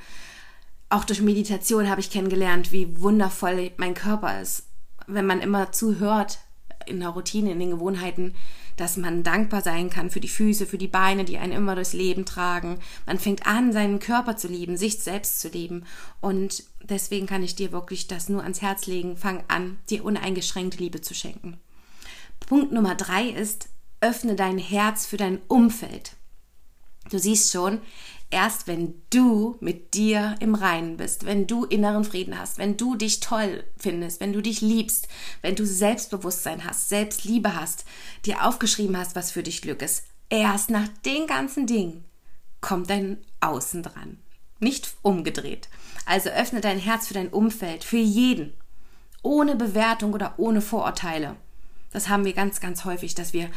Auch 0.90 1.04
durch 1.04 1.22
Meditation 1.22 1.88
habe 1.88 2.02
ich 2.02 2.10
kennengelernt, 2.10 2.72
wie 2.72 3.00
wundervoll 3.00 3.72
mein 3.78 3.94
Körper 3.94 4.42
ist. 4.42 4.64
Wenn 5.06 5.28
man 5.28 5.42
immer 5.42 5.72
zuhört 5.72 6.40
in 6.90 7.00
der 7.00 7.10
Routine, 7.10 7.52
in 7.52 7.60
den 7.60 7.72
Gewohnheiten, 7.72 8.36
dass 8.78 8.98
man 8.98 9.24
dankbar 9.24 9.62
sein 9.62 9.90
kann 9.90 10.10
für 10.10 10.20
die 10.20 10.28
Füße, 10.28 10.66
für 10.66 10.78
die 10.78 10.88
Beine, 10.88 11.26
die 11.26 11.38
einen 11.38 11.54
immer 11.54 11.76
durchs 11.76 11.94
Leben 11.94 12.26
tragen. 12.26 12.80
Man 13.06 13.20
fängt 13.20 13.46
an, 13.46 13.74
seinen 13.74 14.00
Körper 14.00 14.38
zu 14.38 14.48
lieben, 14.48 14.78
sich 14.78 15.00
selbst 15.00 15.42
zu 15.42 15.50
lieben. 15.50 15.86
Und 16.22 16.64
deswegen 16.82 17.28
kann 17.28 17.44
ich 17.44 17.56
dir 17.56 17.72
wirklich 17.72 18.08
das 18.08 18.30
nur 18.30 18.42
ans 18.42 18.62
Herz 18.62 18.88
legen. 18.88 19.18
Fang 19.18 19.44
an, 19.48 19.78
dir 19.90 20.04
uneingeschränkte 20.04 20.78
Liebe 20.78 21.02
zu 21.02 21.14
schenken. 21.14 21.58
Punkt 22.40 22.72
Nummer 22.72 22.96
drei 22.96 23.28
ist, 23.30 23.70
öffne 24.02 24.36
dein 24.36 24.58
Herz 24.58 25.06
für 25.06 25.18
dein 25.18 25.40
Umfeld. 25.48 26.16
Du 27.12 27.20
siehst 27.20 27.52
schon, 27.52 27.80
erst 28.32 28.68
wenn 28.68 29.02
du 29.10 29.58
mit 29.60 29.94
dir 29.94 30.36
im 30.40 30.56
Reinen 30.56 30.98
bist, 30.98 31.26
wenn 31.26 31.48
du 31.48 31.66
inneren 31.66 32.04
Frieden 32.04 32.38
hast, 32.38 32.58
wenn 32.58 32.78
du 32.78 32.96
dich 32.96 33.20
toll 33.20 33.64
findest, 33.78 34.22
wenn 34.22 34.34
du 34.34 34.42
dich 34.42 34.62
liebst, 34.62 35.08
wenn 35.42 35.56
du 35.56 35.66
Selbstbewusstsein 35.66 36.64
hast, 36.64 36.90
Selbstliebe 36.90 37.56
hast, 37.56 37.86
dir 38.26 38.46
aufgeschrieben 38.46 38.98
hast, 38.98 39.16
was 39.16 39.32
für 39.32 39.44
dich 39.44 39.62
Glück 39.62 39.82
ist, 39.82 40.04
erst 40.30 40.70
nach 40.70 40.88
den 41.06 41.28
ganzen 41.28 41.66
Dingen 41.66 42.06
kommt 42.62 42.90
dein 42.90 43.18
Außen 43.40 43.84
dran. 43.84 44.20
Nicht 44.60 44.94
umgedreht. 45.02 45.70
Also 46.06 46.30
öffne 46.30 46.62
dein 46.62 46.80
Herz 46.80 47.08
für 47.08 47.14
dein 47.14 47.30
Umfeld, 47.30 47.84
für 47.84 47.98
jeden. 47.98 48.54
Ohne 49.24 49.56
Bewertung 49.56 50.14
oder 50.14 50.36
ohne 50.38 50.62
Vorurteile. 50.62 51.36
Das 51.92 52.10
haben 52.10 52.26
wir 52.26 52.34
ganz, 52.34 52.60
ganz 52.60 52.86
häufig, 52.86 53.16
dass 53.16 53.34
wir 53.34 53.50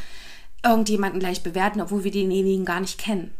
irgendjemanden 0.63 1.19
gleich 1.19 1.43
bewerten, 1.43 1.81
obwohl 1.81 2.03
wir 2.03 2.11
denjenigen 2.11 2.65
gar 2.65 2.79
nicht 2.79 2.97
kennen. 2.97 3.33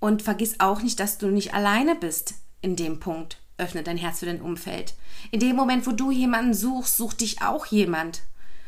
Und 0.00 0.22
vergiss 0.22 0.60
auch 0.60 0.82
nicht, 0.82 1.00
dass 1.00 1.18
du 1.18 1.28
nicht 1.28 1.54
alleine 1.54 1.94
bist 1.94 2.34
in 2.60 2.76
dem 2.76 3.00
Punkt. 3.00 3.38
Öffne 3.56 3.82
dein 3.82 3.96
Herz 3.96 4.20
für 4.20 4.26
dein 4.26 4.40
Umfeld. 4.40 4.94
In 5.32 5.40
dem 5.40 5.56
Moment, 5.56 5.86
wo 5.86 5.92
du 5.92 6.12
jemanden 6.12 6.54
suchst, 6.54 6.96
sucht 6.96 7.20
dich 7.20 7.42
auch 7.42 7.66
jemand. 7.66 8.22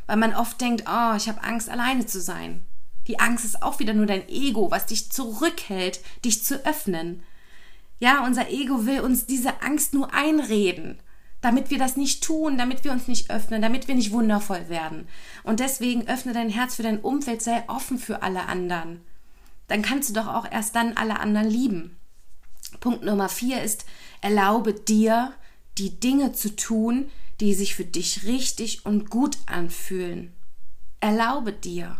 Weil 0.07 0.17
man 0.17 0.35
oft 0.35 0.61
denkt, 0.61 0.85
oh, 0.89 1.15
ich 1.17 1.29
habe 1.29 1.45
Angst, 1.45 1.69
alleine 1.69 2.07
zu 2.07 2.21
sein. 2.21 2.63
Die 3.07 3.21
Angst 3.21 3.45
ist 3.45 3.63
auch 3.63 3.79
wieder 3.79 3.95
nur 3.95 4.07
dein 4.07 4.29
Ego, 4.29 4.71
was 4.71 4.87
dich 4.87 5.11
zurückhält, 5.11 6.01
dich 6.25 6.45
zu 6.45 6.67
öffnen. 6.67 7.23
Ja, 8.01 8.25
unser 8.25 8.51
Ego 8.51 8.87
will 8.87 9.01
uns 9.01 9.27
diese 9.27 9.63
Angst 9.63 9.95
nur 9.95 10.13
einreden, 10.13 10.99
damit 11.41 11.71
wir 11.71 11.79
das 11.79 11.97
nicht 11.97 12.25
tun, 12.25 12.59
damit 12.59 12.83
wir 12.83 12.91
uns 12.91 13.07
nicht 13.07 13.31
öffnen, 13.31 13.63
damit 13.63 13.87
wir 13.87 13.95
nicht 13.95 14.11
wundervoll 14.11 14.69
werden. 14.69 15.07
Und 15.45 15.61
deswegen 15.61 16.09
öffne 16.09 16.33
dein 16.33 16.51
Herz 16.51 16.75
für 16.75 16.83
dein 16.83 17.01
Umfeld, 17.01 17.43
sei 17.43 17.63
offen 17.69 17.99
für 17.99 18.23
alle 18.23 18.47
anderen 18.47 19.01
dann 19.71 19.83
kannst 19.83 20.11
du 20.11 20.15
doch 20.15 20.27
auch 20.27 20.50
erst 20.50 20.75
dann 20.75 20.97
alle 20.97 21.21
anderen 21.21 21.49
lieben. 21.49 21.97
Punkt 22.81 23.05
Nummer 23.05 23.29
vier 23.29 23.62
ist, 23.62 23.85
erlaube 24.21 24.75
dir, 24.75 25.33
die 25.79 25.99
Dinge 26.00 26.33
zu 26.33 26.55
tun, 26.57 27.11
die 27.41 27.55
sich 27.55 27.75
für 27.75 27.85
dich 27.85 28.25
richtig 28.25 28.85
und 28.85 29.11
gut 29.11 29.39
anfühlen. 29.47 30.33
Erlaube 31.00 31.53
dir, 31.53 31.97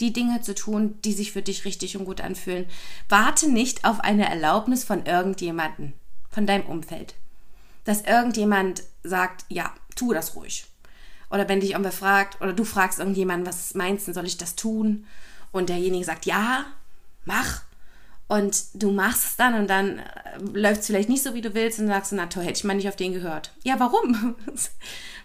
die 0.00 0.12
Dinge 0.12 0.42
zu 0.42 0.54
tun, 0.54 0.98
die 1.04 1.12
sich 1.12 1.32
für 1.32 1.42
dich 1.42 1.64
richtig 1.64 1.96
und 1.96 2.04
gut 2.04 2.20
anfühlen. 2.20 2.66
Warte 3.08 3.50
nicht 3.50 3.84
auf 3.84 4.00
eine 4.00 4.28
Erlaubnis 4.28 4.84
von 4.84 5.06
irgendjemanden, 5.06 5.94
von 6.30 6.46
deinem 6.46 6.66
Umfeld. 6.66 7.14
Dass 7.84 8.02
irgendjemand 8.02 8.84
sagt, 9.02 9.44
ja, 9.48 9.74
tu 9.96 10.12
das 10.12 10.36
ruhig. 10.36 10.66
Oder 11.30 11.48
wenn 11.48 11.60
dich 11.60 11.70
irgendwer 11.72 11.92
fragt, 11.92 12.40
oder 12.40 12.52
du 12.52 12.64
fragst 12.64 12.98
irgendjemanden, 12.98 13.46
was 13.46 13.74
meinst 13.74 14.06
du, 14.06 14.12
soll 14.12 14.26
ich 14.26 14.36
das 14.38 14.54
tun? 14.54 15.06
Und 15.52 15.68
derjenige 15.68 16.04
sagt, 16.04 16.26
ja, 16.26 16.64
mach. 17.24 17.62
Und 18.26 18.62
du 18.74 18.90
machst 18.90 19.24
es 19.24 19.36
dann 19.36 19.54
und 19.54 19.68
dann 19.68 20.00
äh, 20.00 20.04
läuft 20.52 20.82
es 20.82 20.86
vielleicht 20.86 21.08
nicht 21.08 21.22
so, 21.22 21.32
wie 21.32 21.40
du 21.40 21.54
willst 21.54 21.78
und 21.80 21.86
sagst, 21.86 22.12
na 22.12 22.26
toll, 22.26 22.44
hätte 22.44 22.58
ich 22.58 22.64
mal 22.64 22.74
nicht 22.74 22.88
auf 22.88 22.96
den 22.96 23.12
gehört. 23.14 23.52
Ja, 23.64 23.80
warum? 23.80 24.36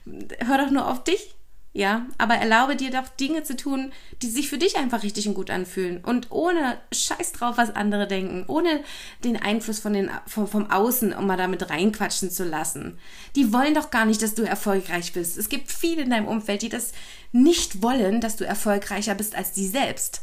Hör 0.40 0.58
doch 0.58 0.72
nur 0.72 0.90
auf 0.90 1.04
dich. 1.04 1.36
Ja, 1.76 2.06
aber 2.20 2.36
erlaube 2.36 2.76
dir 2.76 2.92
doch 2.92 3.08
Dinge 3.08 3.42
zu 3.42 3.56
tun, 3.56 3.92
die 4.22 4.30
sich 4.30 4.48
für 4.48 4.60
dich 4.60 4.78
einfach 4.78 5.02
richtig 5.02 5.28
und 5.28 5.34
gut 5.34 5.50
anfühlen. 5.50 6.04
Und 6.04 6.30
ohne 6.30 6.78
Scheiß 6.92 7.32
drauf, 7.32 7.58
was 7.58 7.76
andere 7.76 8.08
denken. 8.08 8.46
Ohne 8.48 8.84
den 9.24 9.38
Einfluss 9.38 9.80
von 9.80 9.94
den, 9.94 10.12
vom, 10.28 10.48
vom 10.48 10.70
Außen, 10.70 11.14
um 11.14 11.26
mal 11.26 11.36
damit 11.36 11.72
reinquatschen 11.72 12.30
zu 12.30 12.44
lassen. 12.44 13.00
Die 13.36 13.52
wollen 13.52 13.74
doch 13.74 13.90
gar 13.90 14.06
nicht, 14.06 14.22
dass 14.22 14.36
du 14.36 14.44
erfolgreich 14.44 15.14
bist. 15.14 15.36
Es 15.36 15.50
gibt 15.50 15.72
viele 15.72 16.04
in 16.04 16.12
deinem 16.12 16.28
Umfeld, 16.28 16.62
die 16.62 16.70
das 16.70 16.92
nicht 17.32 17.82
wollen, 17.82 18.22
dass 18.22 18.36
du 18.36 18.46
erfolgreicher 18.46 19.16
bist 19.16 19.34
als 19.34 19.52
die 19.52 19.68
selbst. 19.68 20.22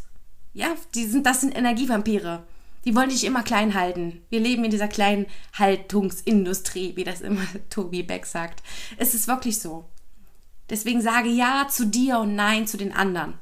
Ja, 0.52 0.76
die 0.94 1.06
sind, 1.06 1.26
das 1.26 1.40
sind 1.40 1.56
Energievampire. 1.56 2.44
Die 2.84 2.94
wollen 2.94 3.10
dich 3.10 3.24
immer 3.24 3.42
klein 3.42 3.74
halten. 3.74 4.22
Wir 4.30 4.38
leben 4.38 4.64
in 4.64 4.70
dieser 4.70 4.88
kleinen 4.88 5.26
Haltungsindustrie, 5.54 6.94
wie 6.94 7.04
das 7.04 7.22
immer 7.22 7.44
Tobi 7.70 8.04
Beck 8.04 8.24
sagt. 8.24 8.62
Es 8.98 9.14
ist 9.14 9.26
wirklich 9.26 9.58
so. 9.58 9.88
Deswegen 10.70 11.02
sage 11.02 11.28
Ja 11.28 11.66
zu 11.68 11.86
dir 11.86 12.20
und 12.20 12.36
Nein 12.36 12.66
zu 12.66 12.76
den 12.76 12.92
anderen. 12.92 13.34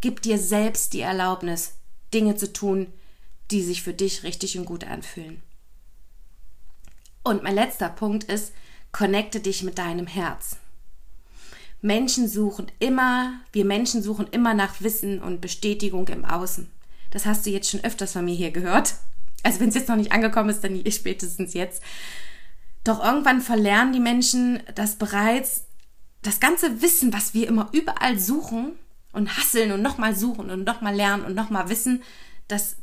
Gib 0.00 0.20
dir 0.22 0.38
selbst 0.38 0.92
die 0.92 1.00
Erlaubnis, 1.00 1.74
Dinge 2.12 2.34
zu 2.36 2.52
tun, 2.52 2.92
die 3.52 3.62
sich 3.62 3.82
für 3.82 3.94
dich 3.94 4.24
richtig 4.24 4.58
und 4.58 4.64
gut 4.64 4.84
anfühlen. 4.84 5.40
Und 7.22 7.44
mein 7.44 7.54
letzter 7.54 7.88
Punkt 7.88 8.24
ist, 8.24 8.52
connecte 8.90 9.40
dich 9.40 9.62
mit 9.62 9.78
deinem 9.78 10.08
Herz. 10.08 10.56
Menschen 11.80 12.28
suchen 12.28 12.70
immer, 12.78 13.34
wir 13.52 13.64
Menschen 13.64 14.02
suchen 14.02 14.26
immer 14.28 14.54
nach 14.54 14.80
Wissen 14.80 15.20
und 15.20 15.40
Bestätigung 15.40 16.08
im 16.08 16.24
Außen. 16.24 16.68
Das 17.10 17.26
hast 17.26 17.46
du 17.46 17.50
jetzt 17.50 17.70
schon 17.70 17.84
öfters 17.84 18.12
von 18.12 18.24
mir 18.24 18.34
hier 18.34 18.50
gehört. 18.50 18.94
Also 19.42 19.60
wenn 19.60 19.68
es 19.68 19.74
jetzt 19.74 19.88
noch 19.88 19.96
nicht 19.96 20.12
angekommen 20.12 20.48
ist, 20.50 20.62
dann 20.62 20.82
spätestens 20.90 21.54
jetzt. 21.54 21.82
Doch 22.84 23.02
irgendwann 23.04 23.40
verlernen 23.40 23.92
die 23.92 24.00
Menschen, 24.00 24.62
dass 24.74 24.96
bereits 24.96 25.64
das 26.22 26.40
ganze 26.40 26.80
Wissen, 26.80 27.12
was 27.12 27.34
wir 27.34 27.48
immer 27.48 27.68
überall 27.72 28.18
suchen 28.18 28.72
und 29.12 29.36
hasseln 29.36 29.72
und 29.72 29.82
nochmal 29.82 30.14
suchen 30.14 30.50
und 30.50 30.64
nochmal 30.64 30.94
lernen 30.94 31.24
und 31.24 31.34
nochmal 31.34 31.68
wissen, 31.68 32.02
dass 32.48 32.76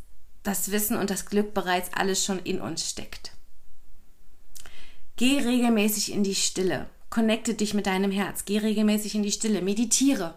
das 0.43 0.71
Wissen 0.71 0.97
und 0.97 1.09
das 1.09 1.25
Glück 1.25 1.53
bereits 1.53 1.93
alles 1.93 2.23
schon 2.23 2.39
in 2.39 2.61
uns 2.61 2.87
steckt. 2.89 3.33
Geh 5.15 5.39
regelmäßig 5.39 6.13
in 6.13 6.23
die 6.23 6.35
Stille. 6.35 6.89
Connecte 7.09 7.53
dich 7.53 7.73
mit 7.73 7.87
deinem 7.87 8.11
Herz. 8.11 8.45
Geh 8.45 8.59
regelmäßig 8.59 9.15
in 9.15 9.23
die 9.23 9.31
Stille. 9.31 9.61
Meditiere. 9.61 10.35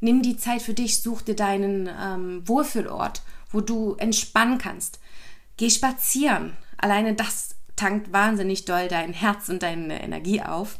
Nimm 0.00 0.22
die 0.22 0.36
Zeit 0.36 0.62
für 0.62 0.74
dich. 0.74 1.02
Such 1.02 1.22
dir 1.22 1.36
deinen 1.36 1.90
ähm, 2.00 2.46
Wohlfühlort, 2.48 3.22
wo 3.50 3.60
du 3.60 3.96
entspannen 3.96 4.58
kannst. 4.58 4.98
Geh 5.56 5.68
spazieren. 5.68 6.56
Alleine 6.78 7.14
das 7.14 7.56
tankt 7.76 8.12
wahnsinnig 8.12 8.64
doll 8.64 8.88
dein 8.88 9.12
Herz 9.12 9.48
und 9.48 9.62
deine 9.62 10.02
Energie 10.02 10.40
auf 10.40 10.78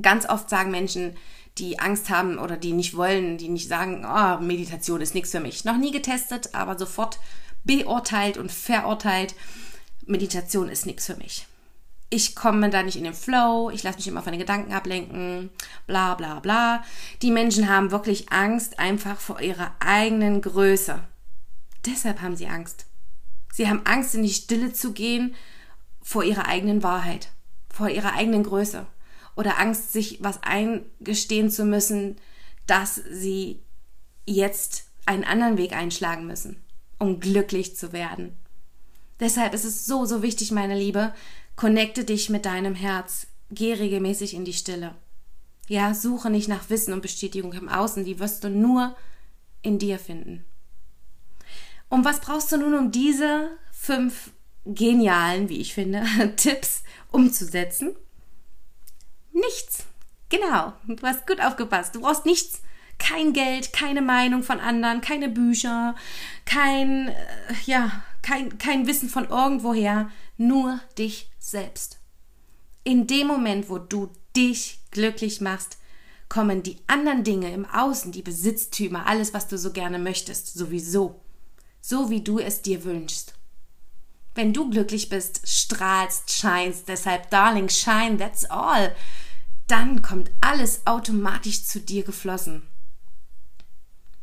ganz 0.00 0.28
oft 0.28 0.48
sagen 0.48 0.70
Menschen, 0.70 1.16
die 1.58 1.78
Angst 1.78 2.08
haben 2.08 2.38
oder 2.38 2.56
die 2.56 2.72
nicht 2.72 2.96
wollen, 2.96 3.36
die 3.36 3.48
nicht 3.48 3.68
sagen, 3.68 4.06
oh, 4.06 4.42
Meditation 4.42 5.00
ist 5.00 5.14
nichts 5.14 5.30
für 5.30 5.40
mich. 5.40 5.64
Noch 5.64 5.76
nie 5.76 5.90
getestet, 5.92 6.54
aber 6.54 6.78
sofort 6.78 7.18
beurteilt 7.64 8.38
und 8.38 8.50
verurteilt, 8.50 9.34
Meditation 10.06 10.68
ist 10.68 10.86
nichts 10.86 11.06
für 11.06 11.16
mich. 11.16 11.46
ich 12.12 12.36
komme 12.36 12.68
da 12.68 12.82
nicht 12.82 12.96
in 12.96 13.04
den 13.04 13.14
Flow, 13.14 13.70
ich 13.70 13.82
lasse 13.82 13.96
mich 13.96 14.06
immer 14.06 14.22
von 14.22 14.32
den 14.32 14.38
Gedanken 14.38 14.74
ablenken, 14.74 15.48
bla 15.86 16.14
bla 16.14 16.40
bla. 16.40 16.84
Die 17.22 17.30
Menschen 17.30 17.70
haben 17.70 17.90
wirklich 17.90 18.30
Angst 18.30 18.78
einfach 18.78 19.18
vor 19.18 19.40
ihrer 19.40 19.72
eigenen 19.80 20.42
Größe. 20.42 21.02
Deshalb 21.86 22.20
haben 22.20 22.36
sie 22.36 22.48
Angst. 22.48 22.84
Sie 23.50 23.66
haben 23.66 23.80
Angst, 23.84 24.14
in 24.14 24.22
die 24.22 24.30
Stille 24.30 24.74
zu 24.74 24.92
gehen 24.92 25.34
vor 26.02 26.22
ihrer 26.22 26.46
eigenen 26.46 26.82
Wahrheit, 26.82 27.30
vor 27.70 27.88
ihrer 27.88 28.12
eigenen 28.12 28.42
Größe. 28.42 28.86
Oder 29.36 29.58
Angst, 29.58 29.92
sich 29.92 30.22
was 30.22 30.42
eingestehen 30.42 31.50
zu 31.50 31.64
müssen, 31.64 32.16
dass 32.66 32.96
sie 33.10 33.60
jetzt 34.26 34.84
einen 35.06 35.24
anderen 35.24 35.58
Weg 35.58 35.72
einschlagen 35.72 36.26
müssen, 36.26 36.62
um 36.98 37.20
glücklich 37.20 37.76
zu 37.76 37.92
werden. 37.92 38.36
Deshalb 39.20 39.54
ist 39.54 39.64
es 39.64 39.86
so, 39.86 40.04
so 40.04 40.22
wichtig, 40.22 40.50
meine 40.50 40.76
Liebe, 40.76 41.14
connecte 41.56 42.04
dich 42.04 42.28
mit 42.28 42.44
deinem 42.44 42.74
Herz, 42.74 43.26
geh 43.50 43.74
regelmäßig 43.74 44.34
in 44.34 44.44
die 44.44 44.52
Stille. 44.52 44.94
Ja, 45.68 45.94
suche 45.94 46.30
nicht 46.30 46.48
nach 46.48 46.70
Wissen 46.70 46.92
und 46.92 47.02
Bestätigung 47.02 47.52
im 47.52 47.68
Außen, 47.68 48.04
die 48.04 48.18
wirst 48.18 48.44
du 48.44 48.50
nur 48.50 48.96
in 49.62 49.78
dir 49.78 49.98
finden. 49.98 50.44
Und 51.88 52.04
was 52.04 52.20
brauchst 52.20 52.50
du 52.52 52.56
nun, 52.56 52.74
um 52.74 52.90
diese 52.90 53.50
fünf 53.70 54.32
genialen, 54.64 55.48
wie 55.48 55.60
ich 55.60 55.74
finde, 55.74 56.04
Tipps 56.36 56.82
umzusetzen? 57.10 57.94
Nichts. 59.32 59.84
Genau, 60.28 60.72
du 60.86 61.06
hast 61.06 61.26
gut 61.26 61.40
aufgepasst. 61.40 61.94
Du 61.94 62.00
brauchst 62.00 62.26
nichts. 62.26 62.62
Kein 62.98 63.32
Geld, 63.32 63.72
keine 63.72 64.02
Meinung 64.02 64.42
von 64.42 64.60
anderen, 64.60 65.00
keine 65.00 65.28
Bücher, 65.28 65.96
kein, 66.44 67.08
äh, 67.08 67.14
ja, 67.66 68.02
kein, 68.22 68.58
kein 68.58 68.86
Wissen 68.86 69.08
von 69.08 69.28
irgendwoher, 69.28 70.10
nur 70.36 70.78
dich 70.96 71.28
selbst. 71.38 71.98
In 72.84 73.06
dem 73.06 73.26
Moment, 73.26 73.68
wo 73.68 73.78
du 73.78 74.10
dich 74.36 74.78
glücklich 74.90 75.40
machst, 75.40 75.78
kommen 76.28 76.62
die 76.62 76.78
anderen 76.86 77.24
Dinge 77.24 77.52
im 77.52 77.66
Außen, 77.66 78.12
die 78.12 78.22
Besitztümer, 78.22 79.06
alles, 79.06 79.34
was 79.34 79.48
du 79.48 79.58
so 79.58 79.72
gerne 79.72 79.98
möchtest, 79.98 80.54
sowieso. 80.54 81.20
So 81.80 82.08
wie 82.08 82.22
du 82.22 82.38
es 82.38 82.62
dir 82.62 82.84
wünschst. 82.84 83.34
Wenn 84.34 84.52
du 84.52 84.70
glücklich 84.70 85.08
bist, 85.08 85.42
strahlst, 85.46 86.32
scheinst, 86.32 86.88
deshalb, 86.88 87.30
Darling, 87.30 87.68
shine, 87.68 88.16
that's 88.16 88.44
all. 88.46 88.94
Dann 89.66 90.02
kommt 90.02 90.30
alles 90.40 90.86
automatisch 90.86 91.64
zu 91.64 91.80
dir 91.80 92.02
geflossen. 92.02 92.62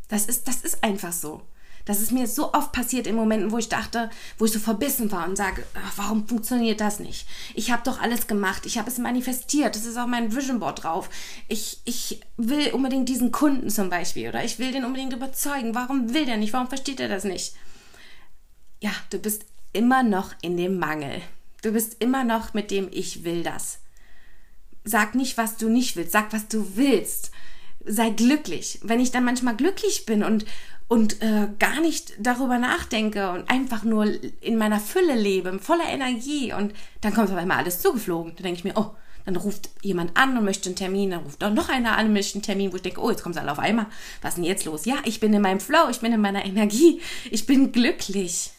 Das 0.08 0.26
ist, 0.26 0.48
das 0.48 0.62
ist 0.62 0.84
einfach 0.84 1.14
so. 1.14 1.42
Das 1.86 2.02
ist 2.02 2.12
mir 2.12 2.28
so 2.28 2.54
oft 2.54 2.72
passiert 2.72 3.08
in 3.08 3.16
Momenten, 3.16 3.52
wo 3.52 3.58
ich 3.58 3.70
dachte, 3.70 4.12
wo 4.38 4.46
ich 4.46 4.52
so 4.52 4.60
verbissen 4.60 5.12
war 5.12 5.28
und 5.28 5.36
sage, 5.36 5.66
warum 5.96 6.28
funktioniert 6.28 6.82
das 6.82 7.00
nicht? 7.00 7.28
Ich 7.56 7.72
habe 7.72 7.82
doch 7.84 8.00
alles 8.00 8.28
gemacht, 8.28 8.68
ich 8.68 8.78
habe 8.78 8.90
es 8.90 9.00
manifestiert, 9.00 9.76
das 9.76 9.86
ist 9.86 9.98
auch 9.98 10.06
mein 10.06 10.36
Vision 10.36 10.60
Board 10.60 10.84
drauf. 10.84 11.10
Ich, 11.48 11.82
ich 11.86 12.22
will 12.38 12.74
unbedingt 12.74 13.10
diesen 13.10 13.32
Kunden 13.32 13.72
zum 13.72 13.90
Beispiel 13.90 14.30
oder 14.30 14.44
ich 14.44 14.60
will 14.60 14.72
den 14.72 14.86
unbedingt 14.86 15.14
überzeugen. 15.14 15.74
Warum 15.74 16.14
will 16.14 16.28
der 16.28 16.38
nicht? 16.38 16.54
Warum 16.54 16.68
versteht 16.68 17.00
er 17.00 17.10
das 17.10 17.24
nicht? 17.24 17.56
Ja, 18.82 18.92
du 19.10 19.18
bist 19.18 19.46
immer 19.74 20.04
noch 20.04 20.34
in 20.42 20.58
dem 20.58 20.80
Mangel. 20.80 21.22
Du 21.62 21.72
bist 21.72 22.02
immer 22.02 22.24
noch 22.24 22.54
mit 22.54 22.72
dem 22.72 22.88
Ich 22.92 23.24
will 23.24 23.44
das. 23.44 23.80
Sag 24.84 25.16
nicht, 25.16 25.38
was 25.38 25.58
du 25.58 25.70
nicht 25.70 25.96
willst, 25.96 26.12
sag, 26.12 26.32
was 26.34 26.48
du 26.48 26.76
willst 26.76 27.32
sei 27.86 28.10
glücklich. 28.10 28.80
Wenn 28.84 29.00
ich 29.00 29.12
dann 29.12 29.26
manchmal 29.26 29.56
glücklich 29.56 30.06
bin 30.06 30.24
und, 30.24 30.46
und 30.88 31.22
äh, 31.22 31.48
gar 31.60 31.82
nicht 31.82 32.14
darüber 32.20 32.58
nachdenke 32.58 33.32
und 33.32 33.50
einfach 33.50 33.84
nur 33.84 34.06
in 34.42 34.58
meiner 34.58 34.80
Fülle 34.80 35.16
lebe, 35.16 35.60
voller 35.60 35.88
Energie 35.88 36.54
und 36.54 36.74
dann 37.02 37.14
kommt 37.14 37.32
auf 37.32 37.38
einmal 37.38 37.58
alles 37.58 37.80
zugeflogen. 37.80 38.36
Dann 38.36 38.44
denke 38.44 38.60
ich 38.60 38.64
mir, 38.64 38.74
oh, 38.76 38.92
dann 39.26 39.36
ruft 39.36 39.70
jemand 39.82 40.18
an 40.18 40.38
und 40.38 40.46
möchte 40.46 40.70
einen 40.70 40.76
Termin, 40.76 41.12
dann 41.12 41.24
ruft 41.24 41.44
auch 41.44 41.54
noch 41.54 41.70
einer 41.70 41.98
an 41.98 42.08
und 42.08 42.14
möchte 42.14 42.36
einen 42.36 42.44
Termin, 42.44 42.72
wo 42.72 42.78
ich 42.78 42.82
denke, 42.82 43.02
oh, 43.02 43.10
jetzt 43.10 43.24
kommt 43.24 43.36
es 43.36 43.42
alle 43.42 43.52
auf 43.52 43.60
einmal. 43.60 43.88
Was 44.22 44.32
ist 44.32 44.38
denn 44.38 44.46
jetzt 44.46 44.66
los? 44.66 44.86
Ja, 44.86 44.96
ich 45.06 45.20
bin 45.20 45.34
in 45.34 45.42
meinem 45.42 45.60
Flow, 45.60 45.90
ich 45.90 46.00
bin 46.00 46.14
in 46.14 46.22
meiner 46.22 46.46
Energie, 46.46 47.02
ich 47.30 47.46
bin 47.46 47.72
glücklich. 47.72 48.52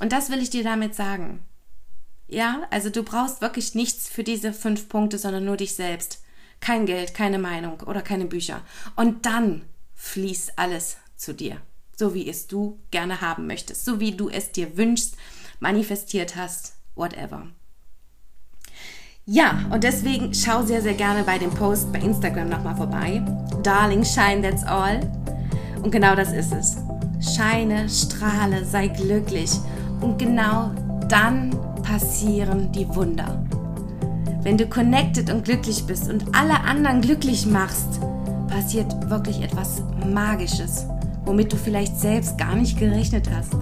Und 0.00 0.12
das 0.12 0.30
will 0.30 0.40
ich 0.40 0.50
dir 0.50 0.64
damit 0.64 0.94
sagen. 0.94 1.40
Ja, 2.28 2.66
also 2.70 2.90
du 2.90 3.02
brauchst 3.02 3.40
wirklich 3.40 3.74
nichts 3.74 4.08
für 4.08 4.22
diese 4.22 4.52
fünf 4.52 4.88
Punkte, 4.88 5.18
sondern 5.18 5.44
nur 5.44 5.56
dich 5.56 5.74
selbst. 5.74 6.22
Kein 6.60 6.86
Geld, 6.86 7.14
keine 7.14 7.38
Meinung 7.38 7.80
oder 7.80 8.02
keine 8.02 8.26
Bücher. 8.26 8.62
Und 8.96 9.24
dann 9.24 9.62
fließt 9.94 10.58
alles 10.58 10.98
zu 11.16 11.32
dir, 11.32 11.56
so 11.96 12.14
wie 12.14 12.28
es 12.28 12.46
du 12.46 12.78
gerne 12.90 13.20
haben 13.20 13.46
möchtest, 13.46 13.84
so 13.84 13.98
wie 13.98 14.12
du 14.12 14.28
es 14.28 14.52
dir 14.52 14.76
wünschst, 14.76 15.16
manifestiert 15.60 16.36
hast, 16.36 16.74
whatever. 16.94 17.48
Ja, 19.24 19.66
und 19.70 19.84
deswegen 19.84 20.32
schau 20.32 20.62
sehr, 20.62 20.80
sehr 20.80 20.94
gerne 20.94 21.22
bei 21.22 21.38
dem 21.38 21.50
Post 21.50 21.92
bei 21.92 21.98
Instagram 21.98 22.48
nochmal 22.48 22.76
vorbei. 22.76 23.22
Darling, 23.62 24.04
shine, 24.04 24.42
that's 24.42 24.64
all. 24.64 25.00
Und 25.82 25.90
genau 25.90 26.14
das 26.14 26.32
ist 26.32 26.52
es. 26.52 26.76
Scheine, 27.36 27.88
strahle, 27.88 28.64
sei 28.64 28.88
glücklich. 28.88 29.50
Und 30.00 30.18
genau 30.18 30.70
dann 31.08 31.50
passieren 31.82 32.70
die 32.72 32.88
Wunder. 32.88 33.44
Wenn 34.42 34.56
du 34.56 34.66
connected 34.66 35.30
und 35.30 35.44
glücklich 35.44 35.84
bist 35.86 36.08
und 36.08 36.24
alle 36.34 36.60
anderen 36.60 37.00
glücklich 37.00 37.46
machst, 37.46 38.00
passiert 38.48 39.10
wirklich 39.10 39.42
etwas 39.42 39.82
Magisches, 40.12 40.86
womit 41.24 41.52
du 41.52 41.56
vielleicht 41.56 41.98
selbst 41.98 42.38
gar 42.38 42.54
nicht 42.54 42.78
gerechnet 42.78 43.28
hast. 43.34 43.54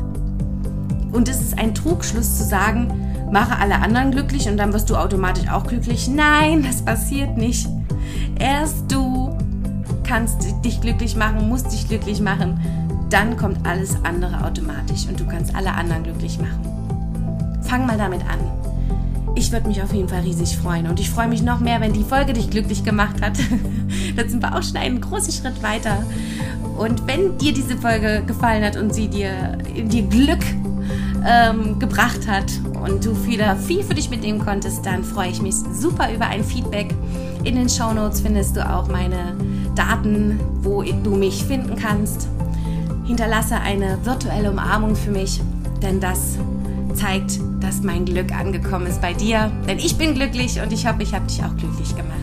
Und 1.12 1.29
es 1.29 1.40
ist 1.40 1.59
ein 1.59 1.75
Trugschluss 1.75 2.38
zu 2.38 2.44
sagen, 2.44 2.92
mache 3.31 3.59
alle 3.59 3.77
anderen 3.77 4.11
glücklich 4.11 4.49
und 4.49 4.57
dann 4.57 4.72
wirst 4.72 4.90
du 4.90 4.96
automatisch 4.96 5.49
auch 5.49 5.66
glücklich. 5.66 6.09
Nein, 6.09 6.62
das 6.62 6.83
passiert 6.83 7.37
nicht. 7.37 7.68
Erst 8.38 8.90
du 8.92 9.37
kannst 10.05 10.46
dich 10.64 10.81
glücklich 10.81 11.16
machen, 11.16 11.49
musst 11.49 11.72
dich 11.72 11.88
glücklich 11.88 12.20
machen. 12.20 12.61
Dann 13.11 13.37
kommt 13.37 13.66
alles 13.66 13.97
andere 14.05 14.45
automatisch 14.45 15.07
und 15.09 15.19
du 15.21 15.27
kannst 15.27 15.55
alle 15.55 15.73
anderen 15.73 16.03
glücklich 16.03 16.38
machen. 16.38 16.61
Fang 17.62 17.87
mal 17.87 17.99
damit 17.99 18.23
an. 18.23 18.38
Ich 19.37 19.53
würde 19.53 19.69
mich 19.69 19.83
auf 19.83 19.92
jeden 19.92 20.09
Fall 20.09 20.21
riesig 20.21 20.57
freuen. 20.57 20.87
Und 20.87 20.99
ich 20.99 21.11
freue 21.11 21.29
mich 21.29 21.42
noch 21.42 21.61
mehr, 21.61 21.81
wenn 21.81 21.92
die 21.92 22.05
Folge 22.05 22.33
dich 22.33 22.51
glücklich 22.51 22.85
gemacht 22.85 23.21
hat. 23.21 23.38
da 24.16 24.27
sind 24.27 24.42
wir 24.42 24.57
auch 24.57 24.62
schon 24.62 24.77
einen 24.77 25.01
großen 25.01 25.33
Schritt 25.33 25.62
weiter. 25.62 26.03
Und 26.79 27.07
wenn 27.07 27.37
dir 27.38 27.53
diese 27.53 27.77
Folge 27.77 28.23
gefallen 28.27 28.64
hat 28.64 28.77
und 28.77 28.95
sie 28.95 29.09
dir, 29.09 29.59
dir 29.75 30.03
Glück 30.03 30.45
ähm, 31.27 31.79
gebracht 31.79 32.27
hat 32.27 32.51
und 32.85 33.05
du 33.05 33.27
wieder 33.27 33.57
viel 33.57 33.83
für 33.83 33.95
dich 33.95 34.11
mitnehmen 34.11 34.38
konntest, 34.38 34.87
dann 34.87 35.05
freue 35.05 35.31
ich 35.31 35.42
mich 35.42 35.55
super 35.55 36.12
über 36.14 36.27
ein 36.27 36.45
Feedback. 36.45 36.95
In 37.45 37.57
den 37.57 37.69
Show 37.69 37.92
Notes 37.92 38.21
findest 38.21 38.57
du 38.57 38.69
auch 38.69 38.88
meine 38.88 39.37
Daten, 39.75 40.40
wo 40.62 40.83
du 40.83 41.16
mich 41.16 41.45
finden 41.45 41.77
kannst. 41.77 42.29
Hinterlasse 43.07 43.57
eine 43.57 44.05
virtuelle 44.05 44.51
Umarmung 44.51 44.97
für 44.97 45.11
mich, 45.11 45.40
denn 45.83 46.01
das 46.01 46.38
zeigt, 46.95 47.38
dass 47.61 47.83
mein 47.83 48.05
Glück 48.05 48.33
angekommen 48.33 48.87
ist 48.87 49.01
bei 49.01 49.12
dir. 49.12 49.51
Denn 49.69 49.79
ich 49.79 49.97
bin 49.97 50.14
glücklich 50.14 50.61
und 50.61 50.73
ich 50.73 50.87
hoffe, 50.87 51.03
ich 51.03 51.14
habe 51.14 51.27
dich 51.27 51.42
auch 51.42 51.57
glücklich 51.57 51.95
gemacht. 51.95 52.16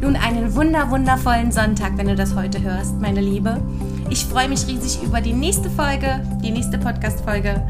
Nun 0.00 0.16
einen 0.16 0.54
wunder, 0.54 0.90
wundervollen 0.90 1.50
Sonntag, 1.50 1.96
wenn 1.96 2.06
du 2.06 2.14
das 2.14 2.34
heute 2.34 2.62
hörst, 2.62 3.00
meine 3.00 3.20
Liebe. 3.20 3.60
Ich 4.10 4.24
freue 4.26 4.48
mich 4.48 4.66
riesig 4.66 5.02
über 5.02 5.20
die 5.20 5.32
nächste 5.32 5.70
Folge, 5.70 6.20
die 6.44 6.50
nächste 6.50 6.76
Podcast-Folge. 6.76 7.62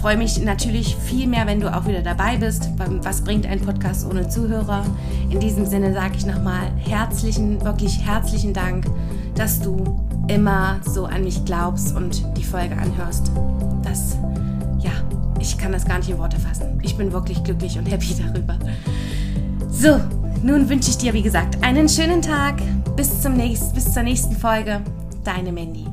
Freue 0.00 0.16
mich 0.16 0.42
natürlich 0.42 0.96
viel 0.96 1.26
mehr, 1.26 1.46
wenn 1.46 1.60
du 1.60 1.72
auch 1.72 1.86
wieder 1.86 2.00
dabei 2.00 2.36
bist. 2.36 2.70
Was 3.02 3.20
bringt 3.20 3.46
ein 3.46 3.60
Podcast 3.60 4.06
ohne 4.08 4.28
Zuhörer? 4.28 4.86
In 5.28 5.38
diesem 5.38 5.66
Sinne 5.66 5.92
sage 5.92 6.14
ich 6.16 6.24
nochmal 6.24 6.70
herzlichen, 6.78 7.62
wirklich 7.62 8.00
herzlichen 8.06 8.54
Dank, 8.54 8.86
dass 9.34 9.60
du 9.60 10.00
immer 10.28 10.80
so 10.84 11.06
an 11.06 11.24
mich 11.24 11.44
glaubst 11.44 11.94
und 11.96 12.24
die 12.36 12.44
Folge 12.44 12.76
anhörst. 12.76 13.30
Das 13.82 14.16
ich 15.42 15.58
kann 15.58 15.72
das 15.72 15.84
gar 15.84 15.98
nicht 15.98 16.08
in 16.08 16.18
Worte 16.18 16.38
fassen. 16.38 16.78
Ich 16.82 16.96
bin 16.96 17.12
wirklich 17.12 17.42
glücklich 17.42 17.76
und 17.76 17.86
happy 17.90 18.14
darüber. 18.32 18.58
So, 19.68 20.00
nun 20.42 20.68
wünsche 20.68 20.90
ich 20.90 20.98
dir, 20.98 21.12
wie 21.12 21.22
gesagt, 21.22 21.62
einen 21.62 21.88
schönen 21.88 22.22
Tag. 22.22 22.54
Bis, 22.96 23.20
zum 23.20 23.36
nächsten, 23.36 23.74
bis 23.74 23.92
zur 23.92 24.02
nächsten 24.02 24.36
Folge. 24.36 24.80
Deine 25.24 25.50
Mandy. 25.50 25.86